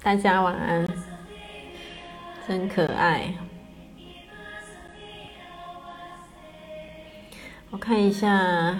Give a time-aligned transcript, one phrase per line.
[0.00, 0.88] 大家晚安，
[2.46, 3.34] 真可爱。
[7.70, 8.78] 我看一下，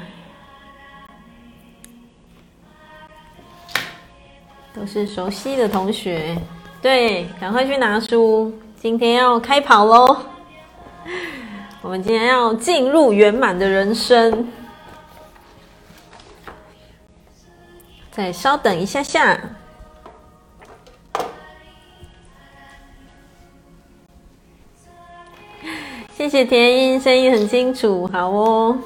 [4.73, 6.39] 都是熟悉的同学。
[6.81, 10.25] 对，赶快去拿书，今天要开跑喽！
[11.83, 14.49] 我们今天要进入圆满的人生。
[18.11, 19.39] 再稍等一下下。
[26.29, 28.77] 谢谢田英，声音很清楚，好哦。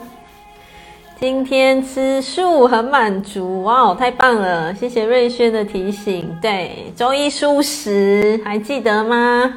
[1.18, 4.72] 今天吃素很满足，哇哦，太棒了！
[4.72, 6.38] 谢谢瑞轩的提醒。
[6.40, 9.54] 对，周一蔬食，还记得吗？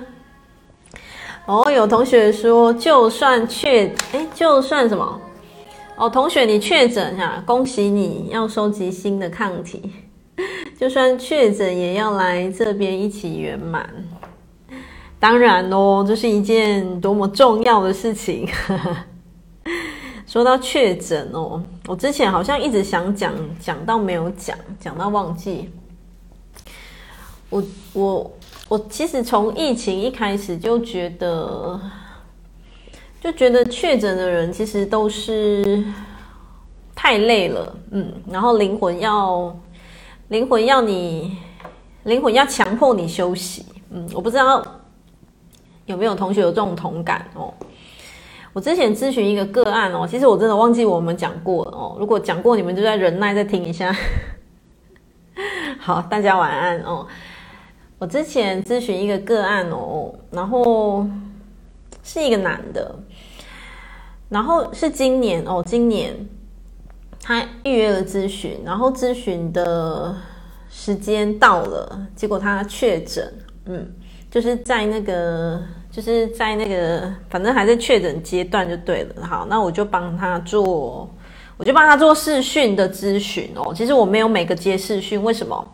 [1.46, 5.22] 哦，有同学说，就算确，哎，就算什么？
[5.96, 9.92] 哦，同学你确诊哈，恭喜你要收集新的抗体。
[10.80, 13.88] 就算确诊，也要来这边一起圆满。
[15.26, 18.48] 当然哦，这是一件多么重要的事情。
[20.28, 25.72] 说到确诊哦，我之前好像一直想讲，讲到没有讲，讲到忘记。
[27.50, 28.32] 我我
[28.68, 31.82] 我其实从疫情一开始就觉得，
[33.20, 35.84] 就觉得确诊的人其实都是
[36.94, 39.58] 太累了，嗯，然后灵魂要
[40.28, 41.36] 灵魂要你
[42.04, 44.64] 灵魂要强迫你休息，嗯，我不知道。
[45.86, 47.54] 有没有同学有这种同感哦？
[48.54, 51.98] 我之前咨询一个个案哦，其实我真的忘记我们讲过了哦。
[52.00, 53.94] 如果讲过，你们就在忍耐再听一下。
[55.78, 57.06] 好，大家晚安哦。
[58.00, 61.06] 我之前咨询一个个案哦，然后
[62.02, 62.96] 是一个男的，
[64.30, 66.14] 然后是今年哦，今年
[67.22, 70.16] 他预约了咨询，然后咨询的
[70.70, 73.34] 时间到了，结果他确诊，
[73.66, 73.94] 嗯。
[74.36, 79.26] 就是在那个，就是在那个，反正还在确诊阶段就对了。
[79.26, 81.10] 好，那我就帮他做，
[81.56, 83.74] 我就帮他做视讯的咨询哦。
[83.74, 85.66] 其实我没有每个接视讯，为什么？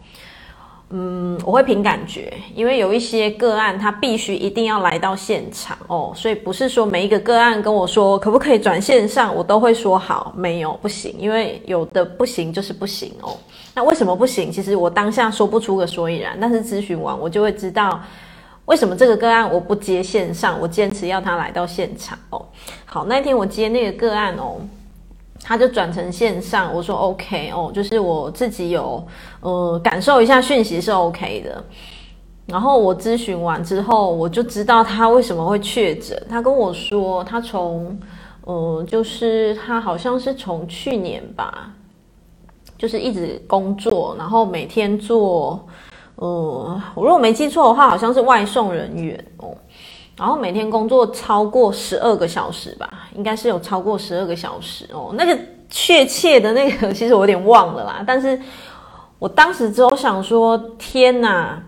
[0.92, 13.36] 嗯，我会凭感觉，因为有一些个案他必须一定要来到现场哦，所以不是说每一个个案跟我说可不可以转线上，我都会说好，没有不行，因为有的不行就是不行哦。
[13.74, 14.52] 那为什么不行？
[14.52, 18.00] 其实我当下说不出个所以然，但是咨询完我就会知道。
[18.72, 20.58] 为什么这个个案我不接线上？
[20.62, 22.42] 我坚持要他来到现场哦。
[22.86, 24.56] 好，那天我接那个个案哦，
[25.44, 26.74] 他就转成线上。
[26.74, 29.06] 我说 OK 哦，就是我自己有
[29.42, 31.62] 呃感受一下讯息是 OK 的。
[32.46, 36.18] 然后我咨询完之后，我就知道他为什么会确诊。
[36.30, 38.00] 他跟我说，他从
[38.46, 41.74] 呃就是他好像是从去年吧，
[42.78, 45.68] 就是一直工作，然后每天做。
[46.22, 49.50] 嗯，我如果没记错的话，好像是外送人员哦。
[50.16, 55.12] 然后每天工作超过十二个小时吧，应该是有超过十二个小时哦。
[55.16, 55.36] 那个
[55.68, 58.04] 确切的那个，其实我有点忘了啦。
[58.06, 58.40] 但是
[59.18, 61.60] 我当时只有想说，天哪！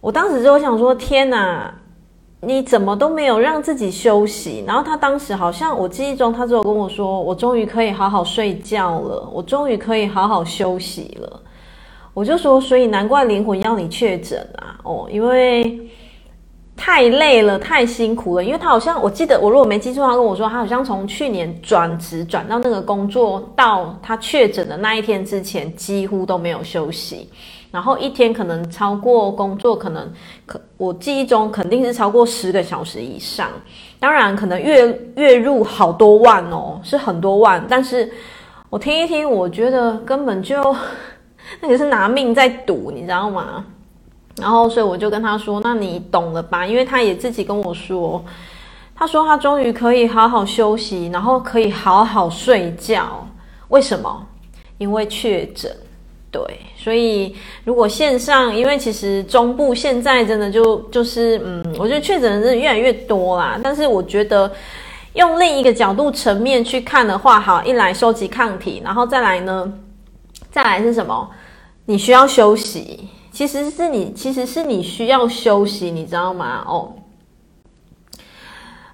[0.00, 1.72] 我当时只有想说，天哪！
[2.40, 4.62] 你怎么都没有让自己休息？
[4.66, 11.40] 然后他当时好像我记忆中，他只有跟我说，我终于可以好好睡觉了，我终于可以好好休息了。
[12.14, 14.78] 我就说，所以难怪灵魂要你确诊啊！
[14.84, 15.80] 哦，因为
[16.76, 18.44] 太累了，太辛苦了。
[18.44, 27.28] 因为他好像，我记得我如果没记错，他跟我说，他好像从去年转职转到那个工作，到他确诊的那一天之前，几乎都没有休息。
[27.72, 30.08] 然后一天可能超过工作，可能
[30.46, 33.50] 可我记忆中肯定是超过十个小时以上。
[33.98, 37.66] 当然，可能月月入好多万哦，是很多万。
[37.68, 38.08] 但是
[38.70, 40.76] 我听一听，我觉得根本就。
[41.60, 43.64] 那个是拿命在赌，你知道吗？
[44.36, 48.24] 然后，所以我就跟他说：“那你懂了吧？”因为他也自己跟我说，
[48.94, 53.24] 他说他终于可以好好休息，然后可以好好睡觉。
[53.68, 54.26] 为什么？
[54.78, 55.70] 因为确诊。
[56.32, 56.42] 对，
[56.76, 63.56] 所以如果线上，因为其实中部现在真的就就是嗯，我觉得确诊的人越来越多啦。
[63.62, 64.50] 但是我觉得
[65.12, 69.72] 用另一个角度层面去看的话，好，一来收集抗体，然后再来呢？
[70.50, 71.30] 再来是什么？
[71.86, 76.64] 你需要休息，其实是你，其实是你需要休息，你知道吗？
[76.66, 76.92] 哦，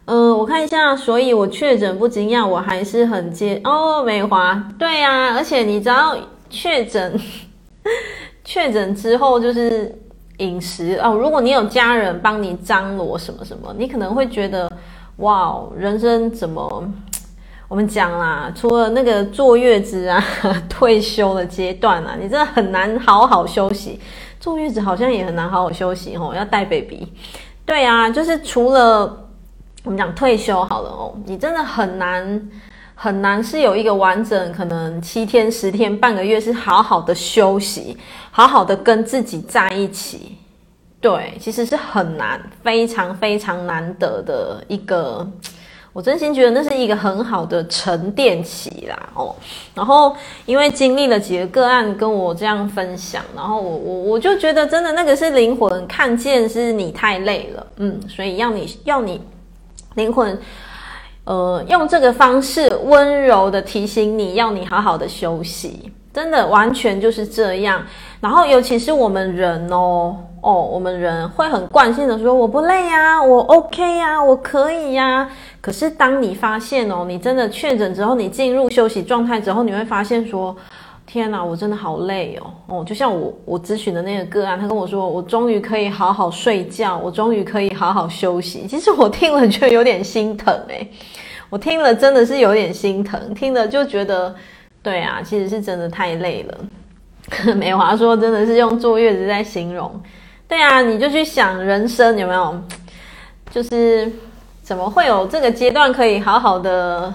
[0.07, 6.17] 嗯、我看一下，所以我确诊不惊讶，我还是很接哦，美华，对、啊，而且你知道
[6.49, 7.19] 确诊，
[8.45, 9.97] 确诊之后就是
[10.39, 14.69] 饮食哦，如果你有家人帮你张罗什么什么，你可能会觉得
[15.19, 16.93] 哇，人生怎么？
[17.71, 20.21] 我们讲啦，除了那个坐月子啊、
[20.69, 24.01] 退休的阶段啊，你真的很难好好休息。
[24.41, 27.07] 坐月子好像也很难好好休息哦，要带 baby。
[27.65, 29.25] 对啊，就是除了
[29.85, 32.51] 我们讲退休好了哦，你真的很难
[32.97, 37.97] 很难是有一个完整可能七天、十天、半个月是好好的休息，
[38.33, 40.37] 好好的跟自己在一起。
[41.01, 45.25] 对，其实是很难，非常非常难得的一个。
[45.93, 49.35] 我真心觉得那是一个很好的沉淀期啦，哦，
[49.75, 50.15] 然后
[50.47, 59.21] 因为经历了几个个案跟我这样分享，然后我我我就觉得真的那个是灵魂看见是你太累了，嗯，所以要你要你
[59.97, 60.39] 灵魂，
[61.25, 67.85] 呃，用这个方式温柔的提醒你要你好好的休息，真的完全就是这样。
[68.21, 70.17] 然后尤其是我们人哦。
[70.43, 75.29] 哦，我们人会很惯性的说我不累呀，我 OK 呀，我可以呀。
[75.61, 80.57] 可是当你发现哦，你真的确诊之后，你进入休息状态之后，你会发现说，
[81.07, 82.51] 天哪，我真的好累哦。
[82.69, 88.67] 哦，就像我我咨询的那个个案，他跟我说，我终于可以好好睡觉，我终于可以好好休息。
[88.67, 90.91] 其实我听了觉得有点心疼诶，
[91.51, 94.35] 我听了真的是有点心疼，听了就觉得，
[94.83, 96.59] 对啊，其实是真的太累了。
[97.55, 99.93] 美华说，真的是用坐月子在形容。
[100.51, 102.61] 对啊，你就去想人生有没有，
[103.53, 104.11] 就是
[104.65, 107.15] 怎么会有这个阶段可以好好的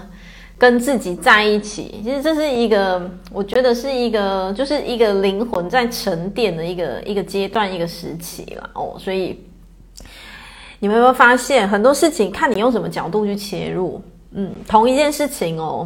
[0.57, 1.99] 跟自己在一起？
[2.01, 8.95] 其实这是一个，我觉得是一个，就是一个灵魂在沉淀的一个一个阶段，一个时期了哦。
[8.97, 9.37] 所以
[10.79, 14.01] 你们有没有发现，很多事情看你用什么角度去切入？
[14.31, 15.85] 嗯，同一件事情哦，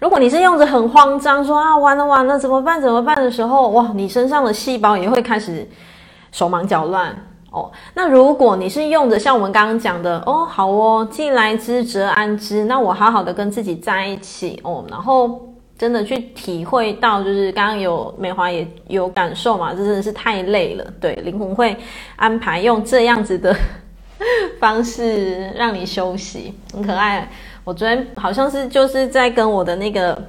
[0.00, 5.68] 如果你是用着很慌张说啊，完了完了，怎么办怎么办的时候，哇，你身上的细胞也会开始。
[6.36, 7.16] 手忙脚乱
[7.50, 15.48] 哦，那如果你是用着像我们刚刚讲的哦，好哦，既来之则安之，那我好好的跟自己在一起哦，然后
[15.78, 21.74] 真的去体会到，就是刚刚有美华也有感受嘛，这真的是太累了，对，灵魂会
[22.16, 23.56] 安排用这样子的
[24.60, 27.26] 方式让你休息，很可爱。
[27.64, 30.22] 我昨天好像是就是在跟我的那个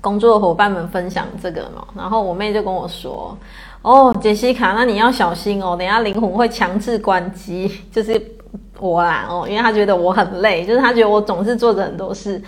[0.00, 3.36] 工作伙伴们分享这个嘛，然后我妹就跟我说。
[3.84, 8.18] 哦，杰西卡，那你要小心哦，等下灵魂会强制关机， 就是
[8.78, 12.42] 我啦哦，因为他觉得我很累，就是他觉得我总是做着很多事。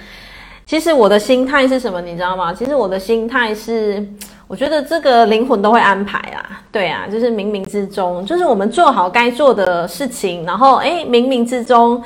[0.65, 2.55] 其实我的心态是什么，你知道吗？
[2.55, 4.03] 其实我的心态是，
[4.49, 6.43] 我觉得这个灵魂都会安排啦，
[6.73, 12.03] 对啊，就是冥冥之中，就是我们做好该做的事情，然后诶，冥冥之中，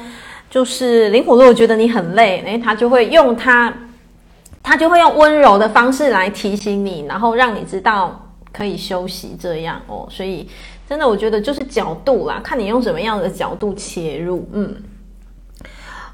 [0.50, 3.72] 就是灵魂如果觉得你很累，诶，他就会用他，
[4.60, 8.26] 他就会用温柔的方式来提醒你，然后让你知道。
[8.52, 10.48] 可以休息这样哦，所以
[10.88, 14.48] 真的我觉得就是角度啦，看你用什么样的角度切入。
[14.52, 14.74] 嗯，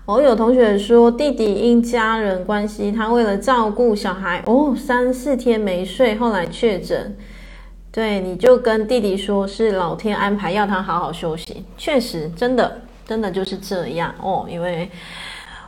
[0.04, 7.16] 我、有同学说弟弟因家人关系，他为了照顾小孩哦，三四天没睡，后来确诊。
[7.90, 14.90] 对，你就跟弟弟说是老天安排要他好好休息，确实真的真的就是这样哦，因为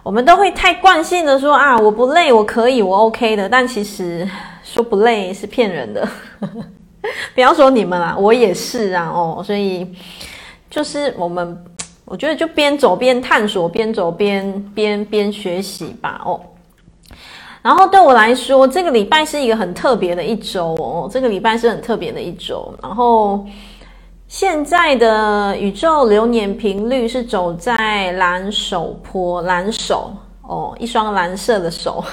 [0.02, 4.28] 我们都会太惯性的说啊，我不累，我可以，我 OK 的，但其实。
[4.70, 6.06] 说不累是骗人的，
[7.34, 9.90] 不要说你们啦，我也是啊哦，所以
[10.68, 11.64] 就是我们，
[12.04, 16.38] 我觉得就边走边探索，边走边边边学习吧哦。
[17.62, 22.70] 然后对我来说，这个礼拜是一个很特别的一周哦，这个礼拜是很特别的一周。
[22.82, 23.46] 然后
[24.26, 32.04] 现在的宇宙流年频率是走在蓝手坡，蓝手哦，一双蓝色的手。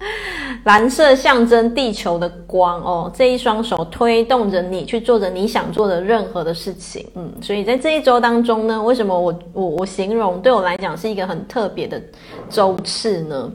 [0.64, 12.00] 蓝色象征地球的光哦，这一双手推动着你去做着你想做的任何的事情，嗯，所以在这一周当中呢，为什么我我我形容对我来讲是一个很特别的
[12.48, 13.52] 周次呢？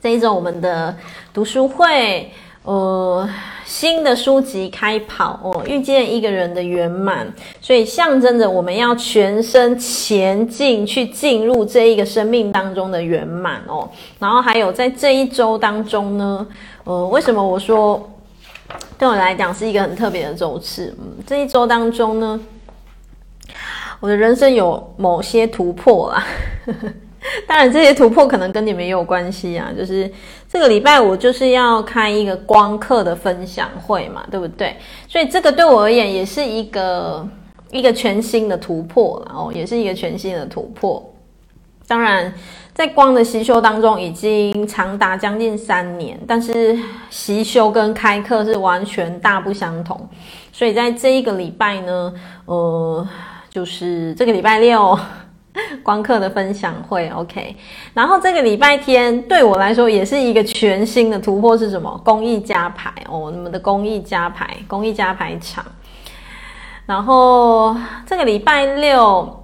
[0.00, 0.94] 这一周我们的
[1.32, 2.30] 读书会。
[2.64, 3.28] 呃，
[3.64, 7.26] 新的书籍开跑哦，遇见一个人的圆满，
[7.60, 13.88] 所以象征着我们要全身前进，去进入这一个生命当中的圆满哦。
[14.18, 16.46] 然后还有在这一周当中呢，
[16.84, 18.10] 呃，为什么我说
[18.98, 20.94] 对我来讲是一个很特别的周次？
[21.00, 22.40] 嗯，这一周当中呢，
[24.00, 26.26] 我的人生有某些突破啦。
[27.48, 29.72] 当然，这些突破可能跟你们也有关系啊。
[29.76, 30.10] 就是
[30.48, 34.76] 这个礼拜我就是要开一个光课的分享会嘛，对不对？
[35.08, 37.26] 所以这个对我而言也是一个
[37.70, 41.02] 一个全新的突破了哦，也是一个全新的突破。
[41.86, 42.32] 当然，
[42.74, 46.78] 在光的习修当中已经长达将近三年，但是
[47.10, 50.08] 习修跟开课是完全大不相同。
[50.52, 52.12] 所以在这一个礼拜呢，
[52.44, 53.08] 呃，
[53.50, 54.98] 就是这个礼拜六。
[55.82, 57.56] 光课的分享会，OK。
[57.92, 62.00] 然后这个礼拜天对我来说也是一个全新的突破，是什么？
[62.04, 65.64] 公益加牌哦，我们的公益加牌，公益加牌场。
[66.86, 69.40] 然后这个礼拜六。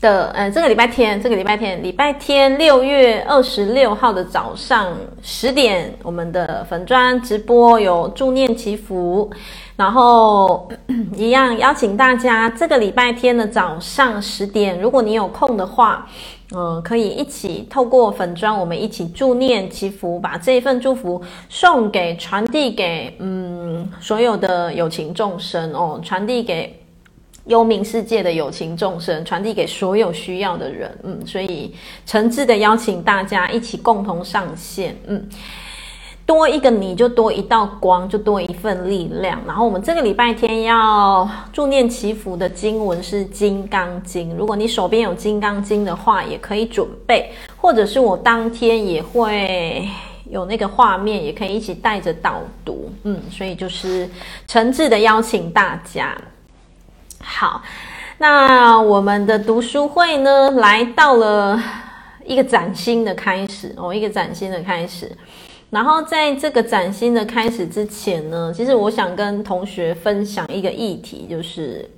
[0.00, 9.28] 的，呃，这个礼拜天，这个礼拜天，礼拜天六月二十六号的早上十点，我们的粉专直播有助念祈福，
[9.78, 10.68] 然后
[11.14, 16.04] 一样邀请大家，这个礼拜天的早上十点，如果你有空的话，
[16.50, 26.74] 嗯、可以一起透过粉专，我们一起助念祈福，把这一份祝福送给、传递给，嗯，所有的有情众生哦，传递给。
[27.46, 35.26] 幽冥世界的有情众生，传递给所有需要的人，嗯，所以诚挚的邀请大家一起共同上线，嗯，
[36.28, 39.40] 多一个你就多一道光，就多一份力量。
[39.46, 49.88] 然后我们这个礼拜天要助念祈福的经文是《金刚经》，如果你手边有《金刚经》的话，也可以准备，或者是我当天也会
[50.28, 54.06] 有那个画面，也可以一起带着导读，嗯，所以就是
[54.46, 56.14] 诚挚的邀请大家。
[57.22, 57.62] 好，
[58.18, 61.58] 那我们的读书会呢，来到了
[62.26, 65.10] 一个崭新的开始哦，一个崭新的开始。
[65.70, 71.88] 然后在这个崭新的开始之前呢，其实我想跟同学分享一个议题，就是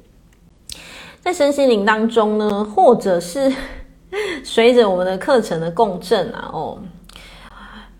[1.20, 3.52] 在身心灵当中呢，或者是
[4.44, 6.78] 随着我们的课程的共振啊，哦，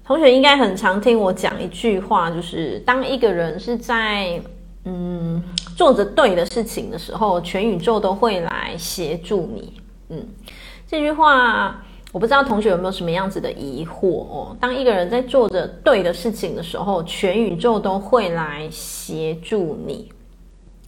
[0.05, 4.41] 同学应该很常听我讲一句话，就是当一个人是在。
[4.87, 5.43] 嗯，
[5.77, 9.75] 做着对的事情的时候，全宇宙都会来协助你。
[10.09, 10.27] 嗯，
[10.89, 14.57] 这句话我不知道同学有没有什么样子的疑惑哦。
[14.61, 20.11] 当一个人在做着对的事情的时候，全宇宙都会来协助你。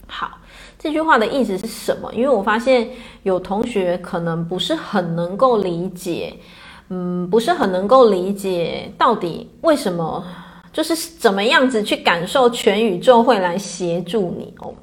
[0.07, 0.37] 好，
[0.77, 2.13] 这句话的意思是什么？
[2.13, 2.89] 因为我发现
[3.23, 6.33] 有同学可能不是很能够理解，
[6.89, 10.23] 嗯，不是很能够理解到底为什么。
[10.73, 14.73] 就是怎么样子去感受全宇宙会来协助你哦。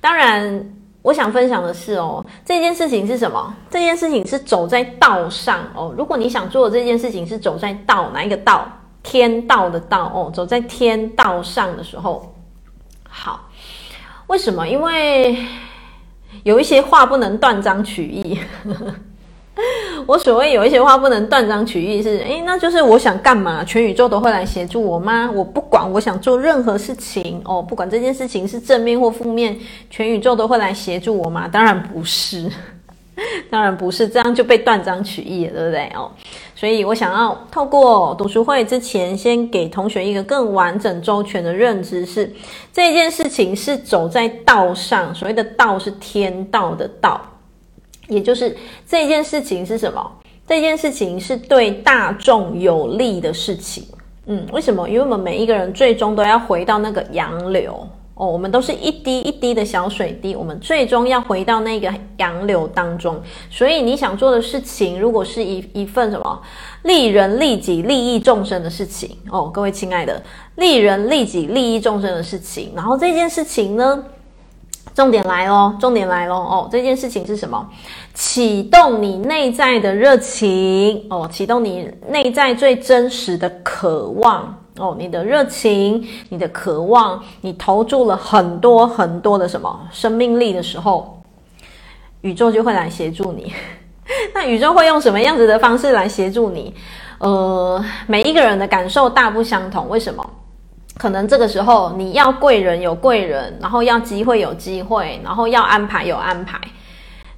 [0.00, 0.64] 当然，
[1.04, 3.54] 我想分享的是哦，这件事情是什么？
[3.68, 5.94] 这件事情是走在道上哦。
[5.98, 8.66] 如果你想做的这件事情是走在道，哪一个道？
[9.02, 12.34] 天道的道哦，走在天道上的时候，
[13.06, 13.50] 好。
[14.28, 14.66] 为什么？
[14.66, 15.36] 因为
[16.42, 18.40] 有一些话不能断章取义。
[20.06, 25.30] 我所谓有一些话不能断章取义，是诶，那就是我想干嘛，全宇宙都会来协助我吗？
[25.32, 29.56] 我不管，我想做任何事情哦，不管这件事情是正面或负面，
[29.88, 31.46] 全宇宙都会来协助我吗？
[31.46, 32.50] 当然不是，
[33.48, 36.10] 当然不是，这样就被断章取义了，对不对哦？
[36.56, 42.34] 所以我想要透过读书会之前，先给同学一个更完整周全的认知是，是
[42.72, 47.20] 这件事情是走在道上，所谓的道是天道的道。
[48.08, 48.56] 也就是
[48.86, 50.10] 这件事情是什么？
[50.46, 53.84] 这件事情是对大众有利的事情。
[54.26, 54.88] 嗯，为什么？
[54.88, 63.20] 因为我们每一个人最终都要回到那个洋流哦，我们都是一滴一滴的小水滴，我们最终要回到那个洋流当中。
[63.50, 66.42] 所以你想做的事情，如果是一一份什么
[66.82, 70.22] 利人利己、利益众生的事情哦，各位亲爱的，
[70.56, 74.04] 利人利己、利益众生的事情，然后这件事情呢？
[74.94, 76.68] 重点来喽，重点来喽哦！
[76.70, 77.68] 这件事情是什么？
[78.14, 91.20] 启动你内在的热情哦，启动你内在最真实的渴望哦，你的热情，你的渴望，你投注了很多很多的什么生命力的时候，
[92.20, 93.52] 宇宙就会来协助你。
[94.32, 96.72] 那宇宙会用什么样子的方式来协助你？
[97.18, 100.24] 呃，每一个人的感受大不相同，为什么？
[100.96, 106.58] 可能这个时候你要贵人有贵人，然后要机会有机会，然后要安排有安排，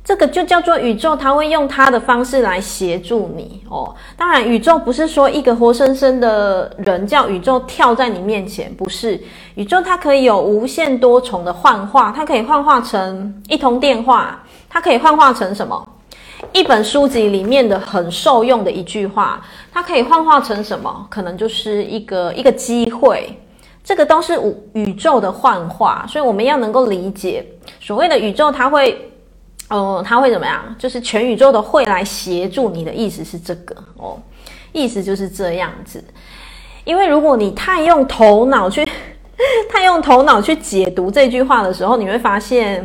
[0.05, 3.93] 这个就叫做宇宙，它会用它的方式来协助你哦。
[4.17, 9.21] 当然，宇宙不是说一个活生生的人叫宇宙跳在你面前，不是。
[9.55, 15.89] 宇宙它可以有无限多重的幻化，它可以幻化成一通电话，它可以幻化成什么？
[16.53, 21.07] 一本书籍里面的很受用的一句话，它可以幻化成什么？
[21.11, 23.35] 可能就是一个一个机会。
[23.87, 24.35] 这个都是
[24.75, 27.47] 宇宇宙的幻化，所以我们要能够理解
[27.79, 29.01] 所谓的宇宙，它会，
[29.69, 30.61] 呃，它会怎么样？
[30.77, 34.21] 就是全宇宙的会来协助你的意思是这个哦，
[34.73, 36.03] 意思就是这样子。
[36.85, 38.85] 因为如果你太用头脑去，
[39.71, 42.85] 太用头脑去解读这句话的时候，你会发现。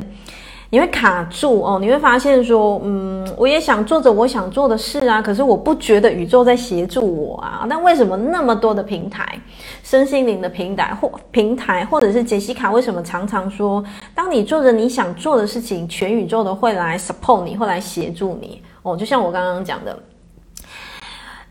[0.73, 7.65] 你会卡住哦，你会发现说，嗯，我也想做着我想做的事啊，可是我不觉得宇宙在协助我啊。
[7.67, 9.37] 那为什么那么多的平台，
[9.83, 13.83] 身心灵的平台或平台，或者是杰西卡，为什么常常说，
[14.15, 18.95] 当你做着你想做的事情，全宇宙都会来 support 你，会来协助你哦？
[18.95, 19.99] 就像我刚刚讲的，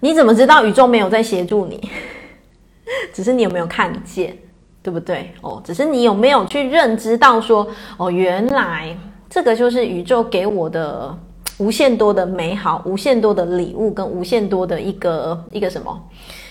[0.01, 1.91] 你怎么知道宇宙没有在协助你？
[3.13, 4.35] 只是你有没有看见？
[4.83, 5.31] 对不对？
[5.43, 8.97] 哦，只是你有没有去认知到说，哦，原来
[9.31, 11.17] 这个就是宇宙给我的
[11.59, 15.99] 无限多的美好、无限多的礼物跟无限多的一个一个什么，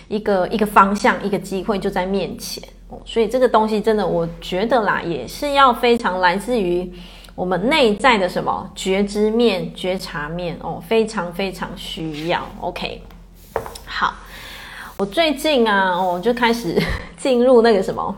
[0.08, 2.98] 一个一个方向、一个机会就在面前哦。
[3.06, 6.90] 所以这个东西真的，我觉得啦，也是要非常来自于
[7.36, 12.42] 我们内在的什么觉知面、觉察面哦，非常非常需要。
[12.62, 13.02] OK，
[13.86, 14.14] 好。
[14.98, 16.78] 我最近啊，我就开始
[17.16, 18.14] 进入那个什么，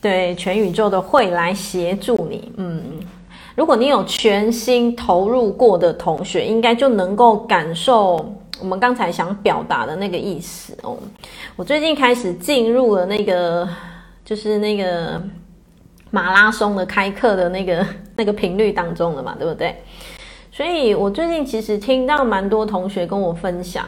[0.00, 2.52] 对，全宇宙的会来协助你。
[2.56, 2.82] 嗯，
[3.56, 10.96] 如果你有全心投入过的同学，应该就能够感受我们刚才想表达的那个意思哦。
[11.56, 13.68] 我最近开始进入了那个，
[14.24, 15.20] 就是那个
[16.10, 19.74] 马拉松的开课的那个 那个频率当中了嘛，对不对？
[20.52, 23.84] 所以我最近其实听到蛮多同学跟我分享。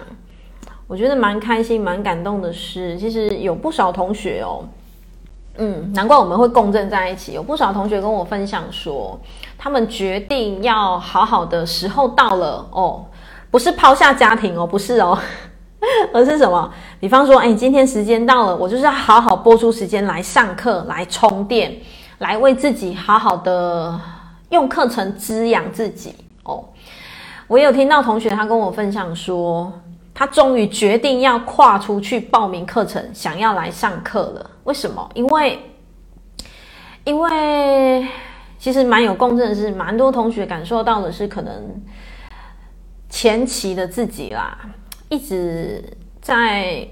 [0.88, 4.64] 我觉得蛮开心、蛮感动的是，其实有不少同学哦，
[5.56, 7.32] 嗯，难怪我们会共振在一起。
[7.32, 9.18] 有不少同学跟我分享说，
[9.58, 13.04] 他们决定要好好的时候到了哦，
[13.50, 15.18] 不是抛下家庭哦，不是哦，
[16.14, 16.72] 而是什么？
[16.98, 21.76] 比方说，哎，今天时间到了，我就是要好好拨出时间来上课、来充电、
[22.18, 24.00] 来为自己好好的
[24.48, 26.14] 用课程滋养自己
[26.44, 26.64] 哦。
[27.46, 29.72] 我有听到同学他跟我分享说。
[30.12, 34.50] 他终于决定要跨出去报名课程，想要来上课了。
[34.70, 35.10] 为什么？
[35.14, 35.58] 因为，
[37.02, 38.06] 因为
[38.56, 41.52] 其实蛮有共振的是，蛮多同学感受到的是，可能
[43.08, 44.56] 前期的自己啦，
[45.08, 45.82] 一直
[46.20, 46.86] 在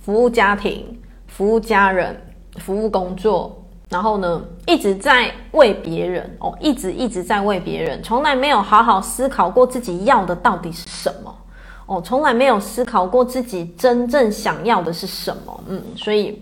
[0.00, 0.86] 服务家庭、
[1.26, 2.16] 服务家人、
[2.58, 11.36] 服务工作，然后呢，一直在为别人哦，一直一直在为别人，从来没有好好思考过自己要的到底是什么。
[11.86, 16.40] 哦，从来没有思考过自己真正想要的是什么，嗯，所以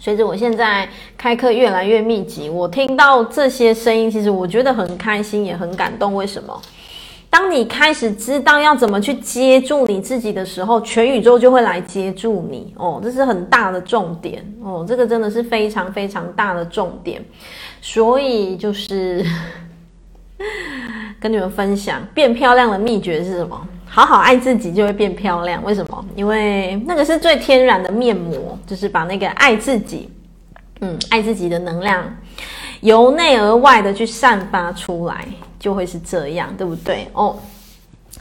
[0.00, 6.14] 随着我现在开课越来越密集，我听到这些声音，其实我觉得很开心，也很感动。
[6.14, 6.60] 为什么？
[7.30, 12.72] 当你开始知道要怎么去接住你自己的时候，全宇宙就会来接住你。
[12.76, 14.42] 哦，这是很大的重点。
[14.62, 17.22] 哦，这个真的是非常非常大的重点。
[17.82, 19.22] 所以就是
[21.20, 23.68] 跟你们分享，变漂亮的秘诀是什么？
[23.88, 26.04] 好好爱自己就会变漂亮，为什么？
[26.14, 30.10] 因为那个是最天然的面膜，就是把那个爱自己，
[30.80, 32.04] 嗯，爱自己的能量
[32.80, 35.26] 由内而外的去散发出来，
[35.58, 37.08] 就会是这样，对不对？
[37.12, 37.36] 哦，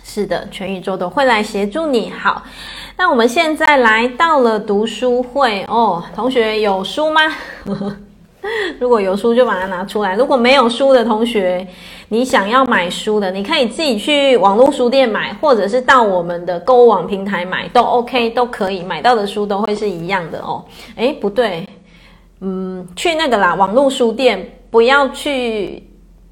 [0.03, 2.09] 是的，全宇宙都会来协助你。
[2.09, 2.43] 好，
[2.97, 7.21] 那我们现在来到了读书会哦，同学有书吗？
[8.79, 11.67] 如果有书就把它拿出来，如果没有书的同学。
[12.09, 20.63] 你想要买书的，你可以自己去网络书店买，或者是到我们的购物网平台买，都 OK，都可以买到的书都会是一样的哦。
[20.95, 21.67] 诶，不对，
[22.39, 25.83] 嗯，去那个啦，网络书店不要去，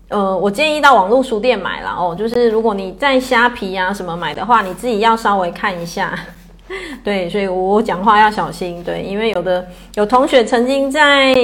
[0.08, 2.15] 呃，我建议到网络书店买啦哦。
[2.17, 6.17] 就是如果你在虾皮啊什么买的话，你自己要稍微看一下。
[7.04, 11.36] 对，所以我讲话要小心，对，因为有的有同学曾经在。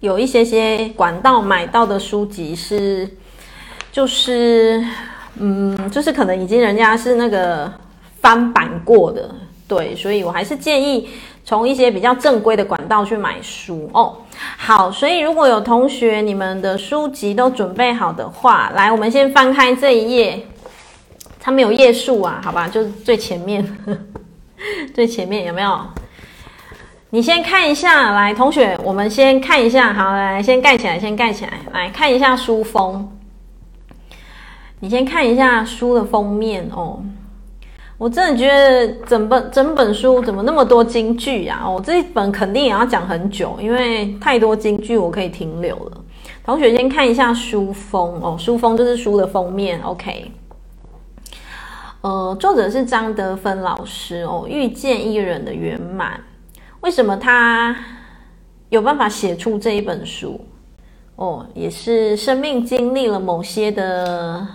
[0.00, 3.08] 有一些些管道买到的书籍是，
[3.90, 4.84] 就是，
[5.38, 7.72] 嗯，就是可能已经人家是那个
[8.20, 9.28] 翻版过的，
[9.66, 11.08] 对，所以我还是建议
[11.44, 14.16] 从一些比较正规的管道去买书哦。
[14.56, 20.46] 好，所以如果有同学你们的书籍都准备好的话，来，我们先翻开这一页，
[21.40, 23.76] 它没有页数啊，好吧，就是最前面，
[24.94, 25.76] 最前面有没有？
[27.10, 33.10] 你先看一下，来，同学，我们先看一下，好，来，先盖起来，先盖起来，来看一下书封。
[34.80, 37.02] 你先看一下书的封面哦。
[37.96, 41.62] 我真的觉得整本整本书怎么那么多金句呀？
[41.64, 46.00] 哦，这一本肯定也要讲很久，因为太多金句我可以停留了。
[46.44, 50.30] 同学先看一下书封哦，书封就是书的封面，OK。
[52.02, 56.12] 呃，作者是张德芬老师哦，《遇见一人的圆满》。
[56.80, 57.76] 为什么他
[58.68, 60.40] 有办法写出这一本书？
[61.16, 64.46] 哦，也是生命经历了某些的，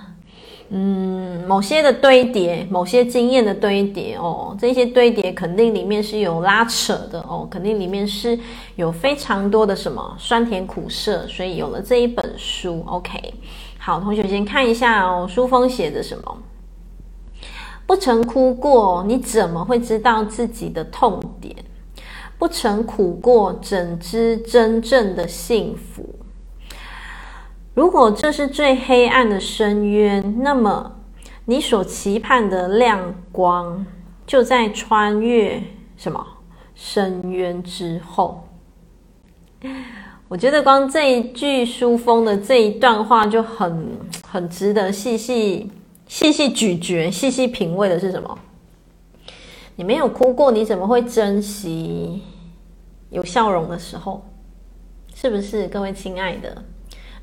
[0.70, 4.16] 嗯，某些的堆叠，某些经验的堆叠。
[4.16, 7.20] 哦，这些堆叠肯定里面是有拉扯的。
[7.28, 8.40] 哦，肯定里面是
[8.78, 12.82] 有非常多的什么酸甜苦涩，所以有了这一本书。
[12.88, 13.34] OK，
[13.78, 16.38] 好，同学先看一下哦，书封写的什么？
[17.86, 21.54] 不曾哭过，你怎么会知道自己的痛点？
[22.38, 26.16] 不曾苦过，怎知真正的幸福？
[27.74, 30.94] 如果这是最黑暗的深渊，那么
[31.46, 33.86] 你所期盼的亮光
[34.28, 35.62] 就在穿越
[35.98, 36.26] 什么？
[36.76, 38.48] 深渊之后。
[40.28, 43.88] 我觉得光这一句书封的这一段话就很
[44.28, 45.72] 很值得细细
[46.08, 48.38] 细细咀嚼、细细品味的是什么？
[49.76, 52.22] 你没有哭过，你怎么会珍惜
[53.10, 54.24] 有笑容的时候？
[55.14, 56.64] 是不是，各位亲爱的？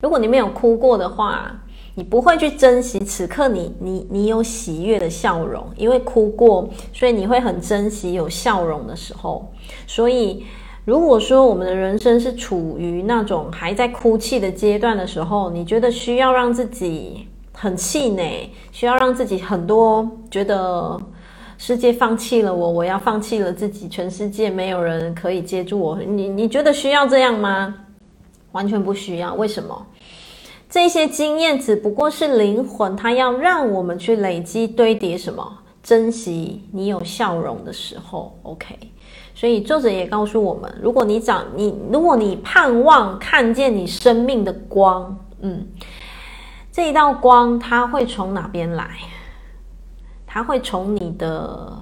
[0.01, 1.51] 如果你没有哭过的话，
[1.95, 9.53] 你不会去珍惜此刻你你你有喜悦的笑容，因为哭过，所以你会很珍惜有笑容的时候。
[9.87, 10.45] 所以。
[10.87, 20.99] 如果说我们的人生是处于那种还在哭泣的阶段的时候，你觉得需要让自己很气馁，需要让自己很多觉得
[21.63, 27.75] 世界放弃了我，我要放弃了自己，全世界没有人可以接住我，你你觉得需要这样吗？
[28.53, 29.35] 完全不需要。
[29.35, 29.87] 为什么？
[30.71, 35.59] 这些经验只不过是灵魂，它要让我们去累积堆叠什么？
[35.83, 38.75] 珍惜你有笑容的时候，OK。
[39.35, 45.69] 所以作者也告诉我们，如果你找你，如果你盼望看见你生命的光，嗯，
[46.73, 48.89] 这一道光它会从哪边来？
[50.33, 51.77] 它会从你的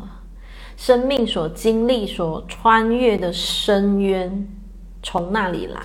[0.76, 4.48] 生命所经历、所穿越的深渊，
[5.02, 5.80] 从那里来。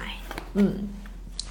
[0.54, 0.88] 嗯，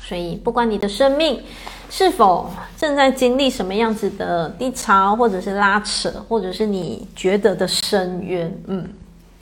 [0.01, 1.43] 所以不管你的生命
[1.91, 8.89] 是否正在经历什么样子的低潮，或者是拉扯，或者是你觉得的深渊，嗯。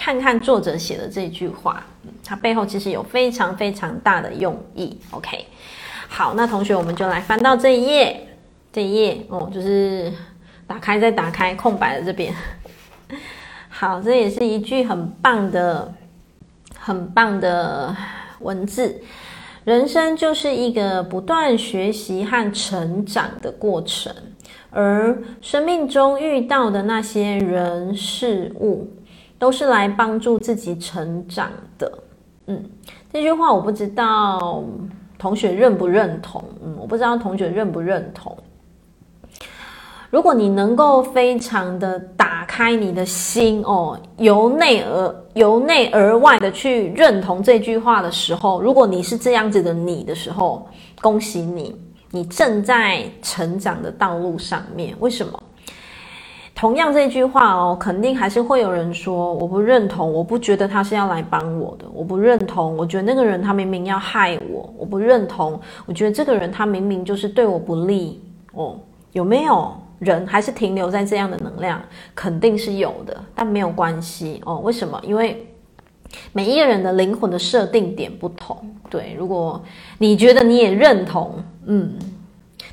[0.02, 1.84] 看看作者写的这句话，
[2.24, 4.98] 它背后其实有非常非常大的用意。
[5.10, 5.44] OK，
[6.08, 8.26] 好，那同学我们就来翻到这一页，
[8.72, 10.10] 这一页哦，就是
[10.70, 12.32] 打开再打开空白的这边。
[13.68, 15.92] 好，这也是一句很棒的、
[16.78, 17.92] 很棒的
[18.38, 19.02] 文字。
[19.64, 24.14] 人生就是一个不断学习和成长的过程，
[24.70, 28.88] 而生命中遇到的那些人事物。
[29.40, 31.90] 都是来帮助自己成长的，
[32.48, 32.62] 嗯，
[33.10, 34.62] 这句话我不知道
[35.18, 38.36] 同学认不认同，嗯，我不知道同学认不认同。
[40.10, 50.66] 如果你能够非常的打开你的心哦，由内而由内而外的去认同这句话的时候，如果你是这样子的你的时候，
[51.00, 51.76] 恭喜你，
[52.10, 54.96] 你正在成长的道路上面。
[54.98, 55.40] 为什么？
[56.56, 68.20] 同样这句话哦，肯定还是会有人说我不认同，我不觉得他是要来帮我的，我不认同，我觉得那个人他明明要害我，我不认同，我觉得这个人他明明就是对我不利
[68.54, 68.76] 哦。
[69.12, 71.80] 有没有人还是停留在这样的能量？
[72.14, 74.58] 肯定是有的，但没有关系哦。
[74.58, 75.00] 为什么？
[75.04, 75.46] 因为
[76.32, 78.58] 每一个人的灵魂的设定点不同。
[78.90, 79.62] 对，如果
[79.98, 81.96] 你觉得你也认同，嗯，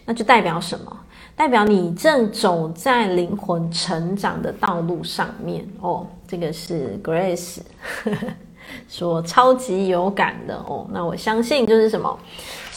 [0.06, 0.98] 那就代表什么？
[1.36, 7.60] 代表你正走在灵魂成长的道路上面哦，这个是 Grace
[8.90, 10.88] 说超级有感的哦。
[10.92, 12.20] 那我相信就是什么，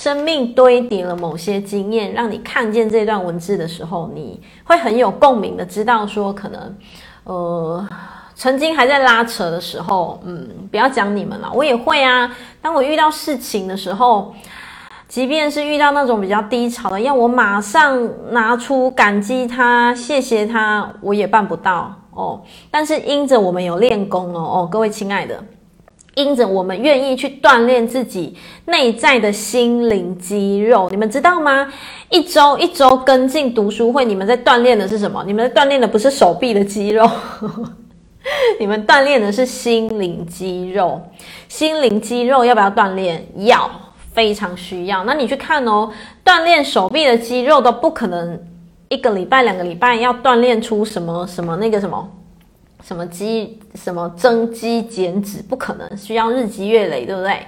[0.00, 6.74] 生命堆叠了某些经验，让你看见这段文字的时候，你会很有共鸣的，知道说可能
[7.24, 7.86] 呃，
[8.34, 12.34] 曾经还在拉扯的时候，嗯，不要讲你们了，我也会啊。
[12.62, 14.34] 当我遇到事情的时候。
[15.06, 22.40] 即便是遇到那种比较低潮的，要我马上拿出感激他、谢谢他，我也办不到哦。
[22.70, 25.42] 但是因着我们有练功哦，哦，各位亲爱的，
[26.14, 31.72] 因着我们愿意去锻炼自己内在的心灵肌肉，你们知道吗？
[32.08, 35.22] 一周一周跟进读书会，你们在锻炼的是什么？
[35.26, 37.08] 你们在锻炼的不是手臂的肌肉，
[38.58, 41.00] 你们锻炼的是心灵肌肉。
[41.48, 43.26] 心灵肌肉要不要锻炼？
[43.46, 43.70] 要。
[44.12, 45.04] 非常需要。
[45.04, 45.88] 那你去看哦，
[46.24, 48.36] 锻炼手臂的肌肉都不可能
[48.88, 52.10] 一个礼拜、两个礼拜要锻炼出什么什么那个什么
[52.90, 57.38] 什么肌什么增肌减脂，不可能，需要日积月累，对不对？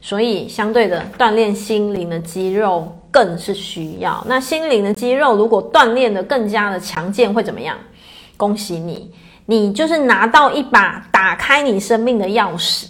[0.00, 4.24] 所以相对的，锻炼心灵的肌肉更是需要。
[4.26, 7.76] 那心灵的肌肉如果锻炼的更加的强健，会怎么样？
[8.38, 9.12] 恭喜你，
[9.44, 12.86] 你就是拿到一把打开你生命的钥匙。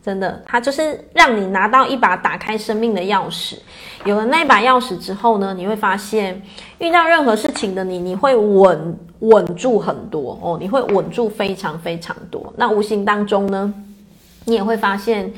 [0.00, 3.56] 真的，它就是让你拿到一把打开生命的钥匙。
[4.04, 6.40] 有了那把钥匙之后呢，你会发现
[6.78, 12.50] 遇到任何事情的你，你会稳稳住很多哦，你会稳住非常非常多。
[12.56, 13.74] 那无形当中呢，
[14.46, 15.30] 你也会发现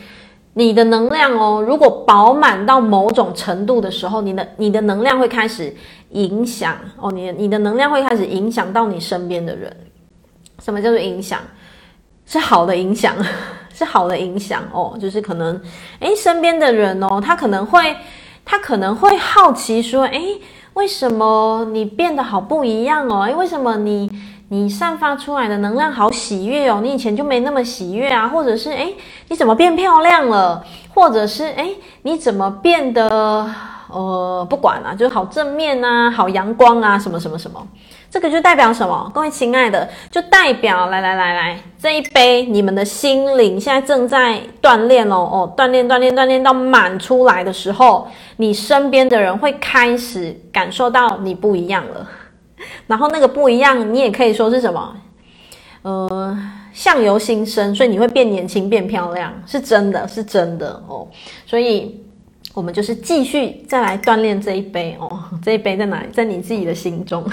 [0.55, 5.75] 你的能量哦，如果饱满到某种程度的时候，你的你的能量会开始
[6.11, 9.75] 影响哦，你你的能量会开始影响到你身边的人。
[10.63, 11.41] 什么叫做影响？
[12.27, 13.17] 是好的影响。
[13.81, 15.59] 是好的影响哦，就是可能，
[16.01, 17.97] 诶，身边的人哦，他可能会，
[18.45, 20.21] 他可能会好奇说：“哎，
[20.75, 23.23] 为什么你变得好不一样哦？
[23.23, 24.11] 哎，为什么你
[24.51, 26.81] 你散发出来的能量好喜悦哦？
[26.83, 28.29] 你以前就没那么喜悦啊？
[28.29, 28.93] 或者是哎，
[29.29, 30.63] 你怎么变漂亮了？
[30.93, 31.71] 或者是哎，
[32.03, 33.51] 你怎么变得
[33.89, 37.67] 呃，不管了，就好正面啊，好阳光啊，什么什么什么。”
[38.11, 39.09] 这个就代表什么？
[39.15, 52.09] 各位亲爱的，就代表来来来来，这一杯你们的心灵现在正在锻炼哦哦，锻炼锻炼锻炼到满出来的时候，你身边的人会开始感受到你不一样了。
[52.89, 54.97] 然后那个不一样，你也可以说是什么？
[55.83, 56.37] 呃，
[56.73, 61.07] 相由心生，所以你会变年轻、变漂亮，是真的，是真的哦。
[61.47, 62.05] 所以
[62.53, 66.09] 我们就是继续再来锻炼这一杯哦， 这一杯在哪里？
[66.13, 67.25] 在你自己的心中。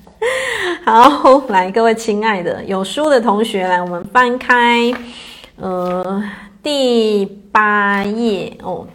[0.84, 4.92] 好，来，各位亲爱的有书的同学，来，我们翻开
[5.56, 6.22] 呃
[6.62, 8.86] 第八页哦。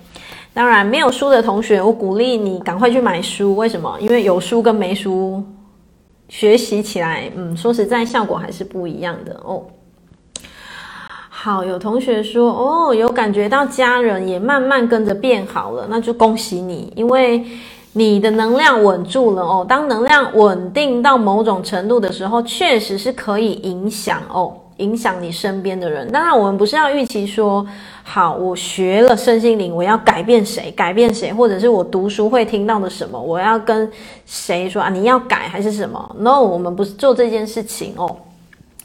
[0.54, 3.56] 当然，没有书的同学，我鼓励你赶快去买书。
[3.56, 3.98] 为什么？
[4.00, 5.44] 因为有书跟没书
[6.28, 9.66] 学习起来，嗯，说实在，效果还是不一样的哦。
[11.42, 17.46] 好，有同学说哦，有感觉到家人也慢慢跟着变好了，那就恭喜你，因为。
[17.94, 26.08] 你的能量稳住了哦，当能量稳定到某种程度的时候，确实是可以影响哦，影响你身边的人。
[26.12, 27.66] 当然，我们不是要预期说，
[28.04, 33.92] 好，我学了身心灵，我要改变谁，改变谁，或者是我读书会听到的什么，我要跟
[34.24, 38.16] 谁说啊，你要改还是什么？No，我们不是做这件事情哦。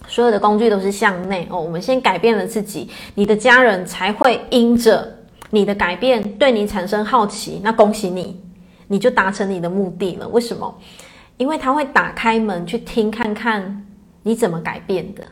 [0.07, 5.19] 所有的工具都是向内哦，我们先改变了自己，你的家人才会因着
[5.51, 7.61] 你的改变对你产生好奇。
[7.63, 8.41] 那恭喜你。
[8.87, 10.29] 你就达成你的目的了。
[10.29, 10.79] 为什么？
[11.39, 13.87] 因为他会打开门去听，看看
[14.23, 15.25] 你怎么改变的，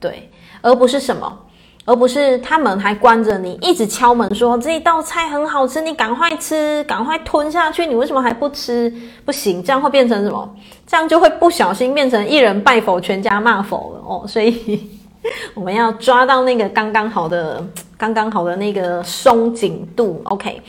[0.00, 0.28] 对，
[0.60, 1.38] 而不是什么，
[1.84, 7.86] 而不是他们还关着你，一直敲门说这一道菜很好吃，你赶快吃，赶快吞下去。
[7.86, 8.92] 你为什么还不吃？
[9.24, 10.56] 不行，这样会变成什么？
[10.86, 14.24] 这样就会不小心变成一人拜佛，全家骂佛了哦。
[14.26, 14.90] 所以
[15.54, 17.64] 我们要抓到那个刚刚好的、
[17.96, 20.20] 刚刚好的那个松紧度。
[20.24, 20.62] OK。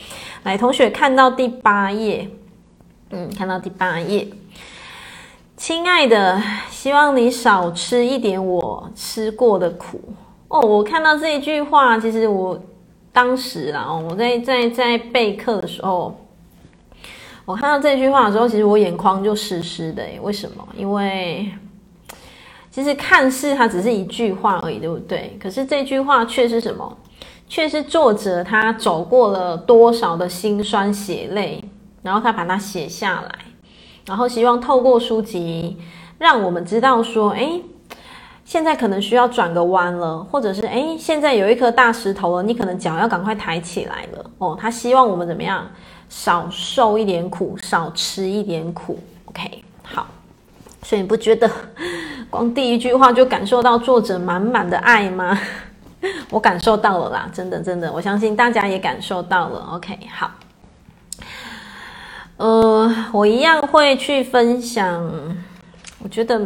[0.44, 2.28] 来，同学看到第八页，
[3.10, 4.26] 嗯，看到第八页，
[5.56, 10.00] 亲爱的，希望你少吃一点我吃过的苦
[10.52, 10.60] 哦。
[10.60, 12.60] 我看到这一句话，其实我
[13.12, 16.16] 当时啊，我在在在备课的时候，
[17.44, 20.02] 我看到这句话的时候，其实我眼眶就湿湿的。
[20.22, 20.66] 为什么？
[20.76, 21.50] 因为
[22.70, 25.36] 其实看似它只是一句话而已，对不对？
[25.40, 26.96] 可是这句话却是什么？
[27.48, 31.62] 却是作者他走过了多少的辛酸血泪，
[32.02, 33.30] 然后他把它写下来，
[34.06, 35.76] 然后希望透过书籍
[36.16, 37.60] 让我们知道说，哎，
[38.52, 44.54] 现在可能需要转个弯了，或者是哎，现在有一颗大石头了，你可能脚要赶快抬起来了哦。
[44.60, 45.66] 他希望我们怎么样，
[46.10, 48.98] 少受一点苦，少吃一点苦。
[49.24, 50.06] OK，好，
[50.82, 51.50] 所以你不觉得
[52.28, 55.40] 光第一句话就感受到作者满满的爱吗？
[56.28, 59.66] 我感受到了啦，真的真的，我相信大家也感受到了。
[59.76, 60.30] OK，好，
[62.36, 65.10] 呃，我一样会去分享。
[66.04, 66.38] 我觉得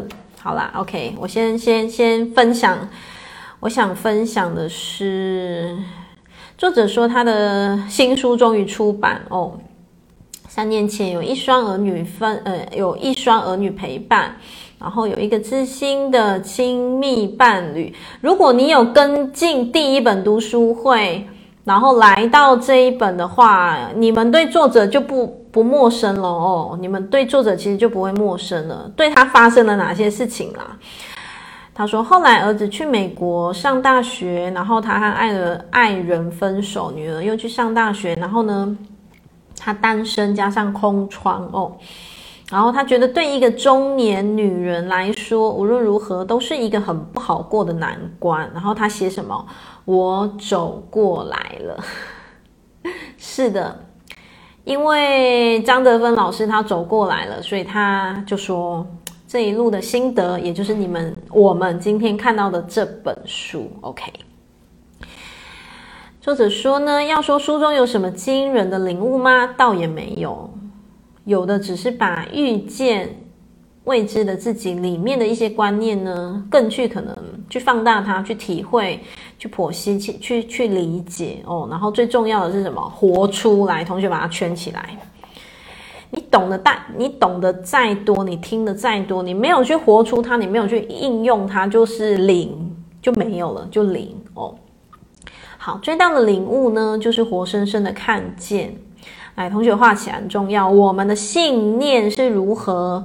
[0.47, 2.89] 好啦，OK，我先先先分享。
[3.59, 5.77] 我想分享的是，
[6.57, 9.59] 作者说他的新书终于出版哦。
[10.47, 14.37] 三年前有一双儿女分，呃，有一双儿女陪伴。
[14.79, 17.93] 然后有一个知心的亲密伴侣。
[18.21, 21.27] 如果你有跟进第一本读书会，
[21.67, 26.79] 然后来到这一本的话，你们对作者就不不陌生了哦。
[26.81, 28.89] 你们对作者其实就不会陌生了。
[28.95, 30.79] 对他发生了哪些事情啦？
[31.75, 38.77] 他说，后来儿子去美国上大学，然后他和爱人爱人分手，女儿又去上大学，然后呢，
[39.59, 41.77] 他单身加上空窗哦。
[42.49, 48.49] 然后他觉得，对一个中年女人来说，无论如何都是一个很不好过的难关。
[48.53, 49.47] 然后他写什么？
[49.85, 51.85] 我走过来了。
[53.19, 53.81] 是的，
[54.63, 58.87] 因为张德芬老师他走过来了，所以他就说
[59.27, 63.69] 这一路的心得，也就是你们我们今天看到的这本书。
[63.81, 64.13] OK，
[66.21, 69.49] 作者说呢，要说书中有什么惊人的领悟吗？
[69.57, 70.49] 倒也没有。
[71.25, 73.17] 有的只是把遇见
[73.87, 77.17] 未知的自己里面的一些观念呢，更去可能
[77.49, 79.01] 去放大它，去体会，
[79.39, 81.69] 去剖析，去去去理解哦。
[81.71, 82.83] 然后最重要的是什么？
[82.91, 83.85] 活出来。
[83.85, 84.91] 同学把它圈起来。
[86.11, 94.53] 你懂得大，你懂得再多，你听得再多，你没有去活出它，你没有去应用它，就是零，就没有了，就零哦。
[95.59, 98.75] 好，最大的领悟呢，就是活生生的看见。
[99.37, 100.69] 来，同学画起来很重要。
[100.69, 103.05] 我们的信念是如何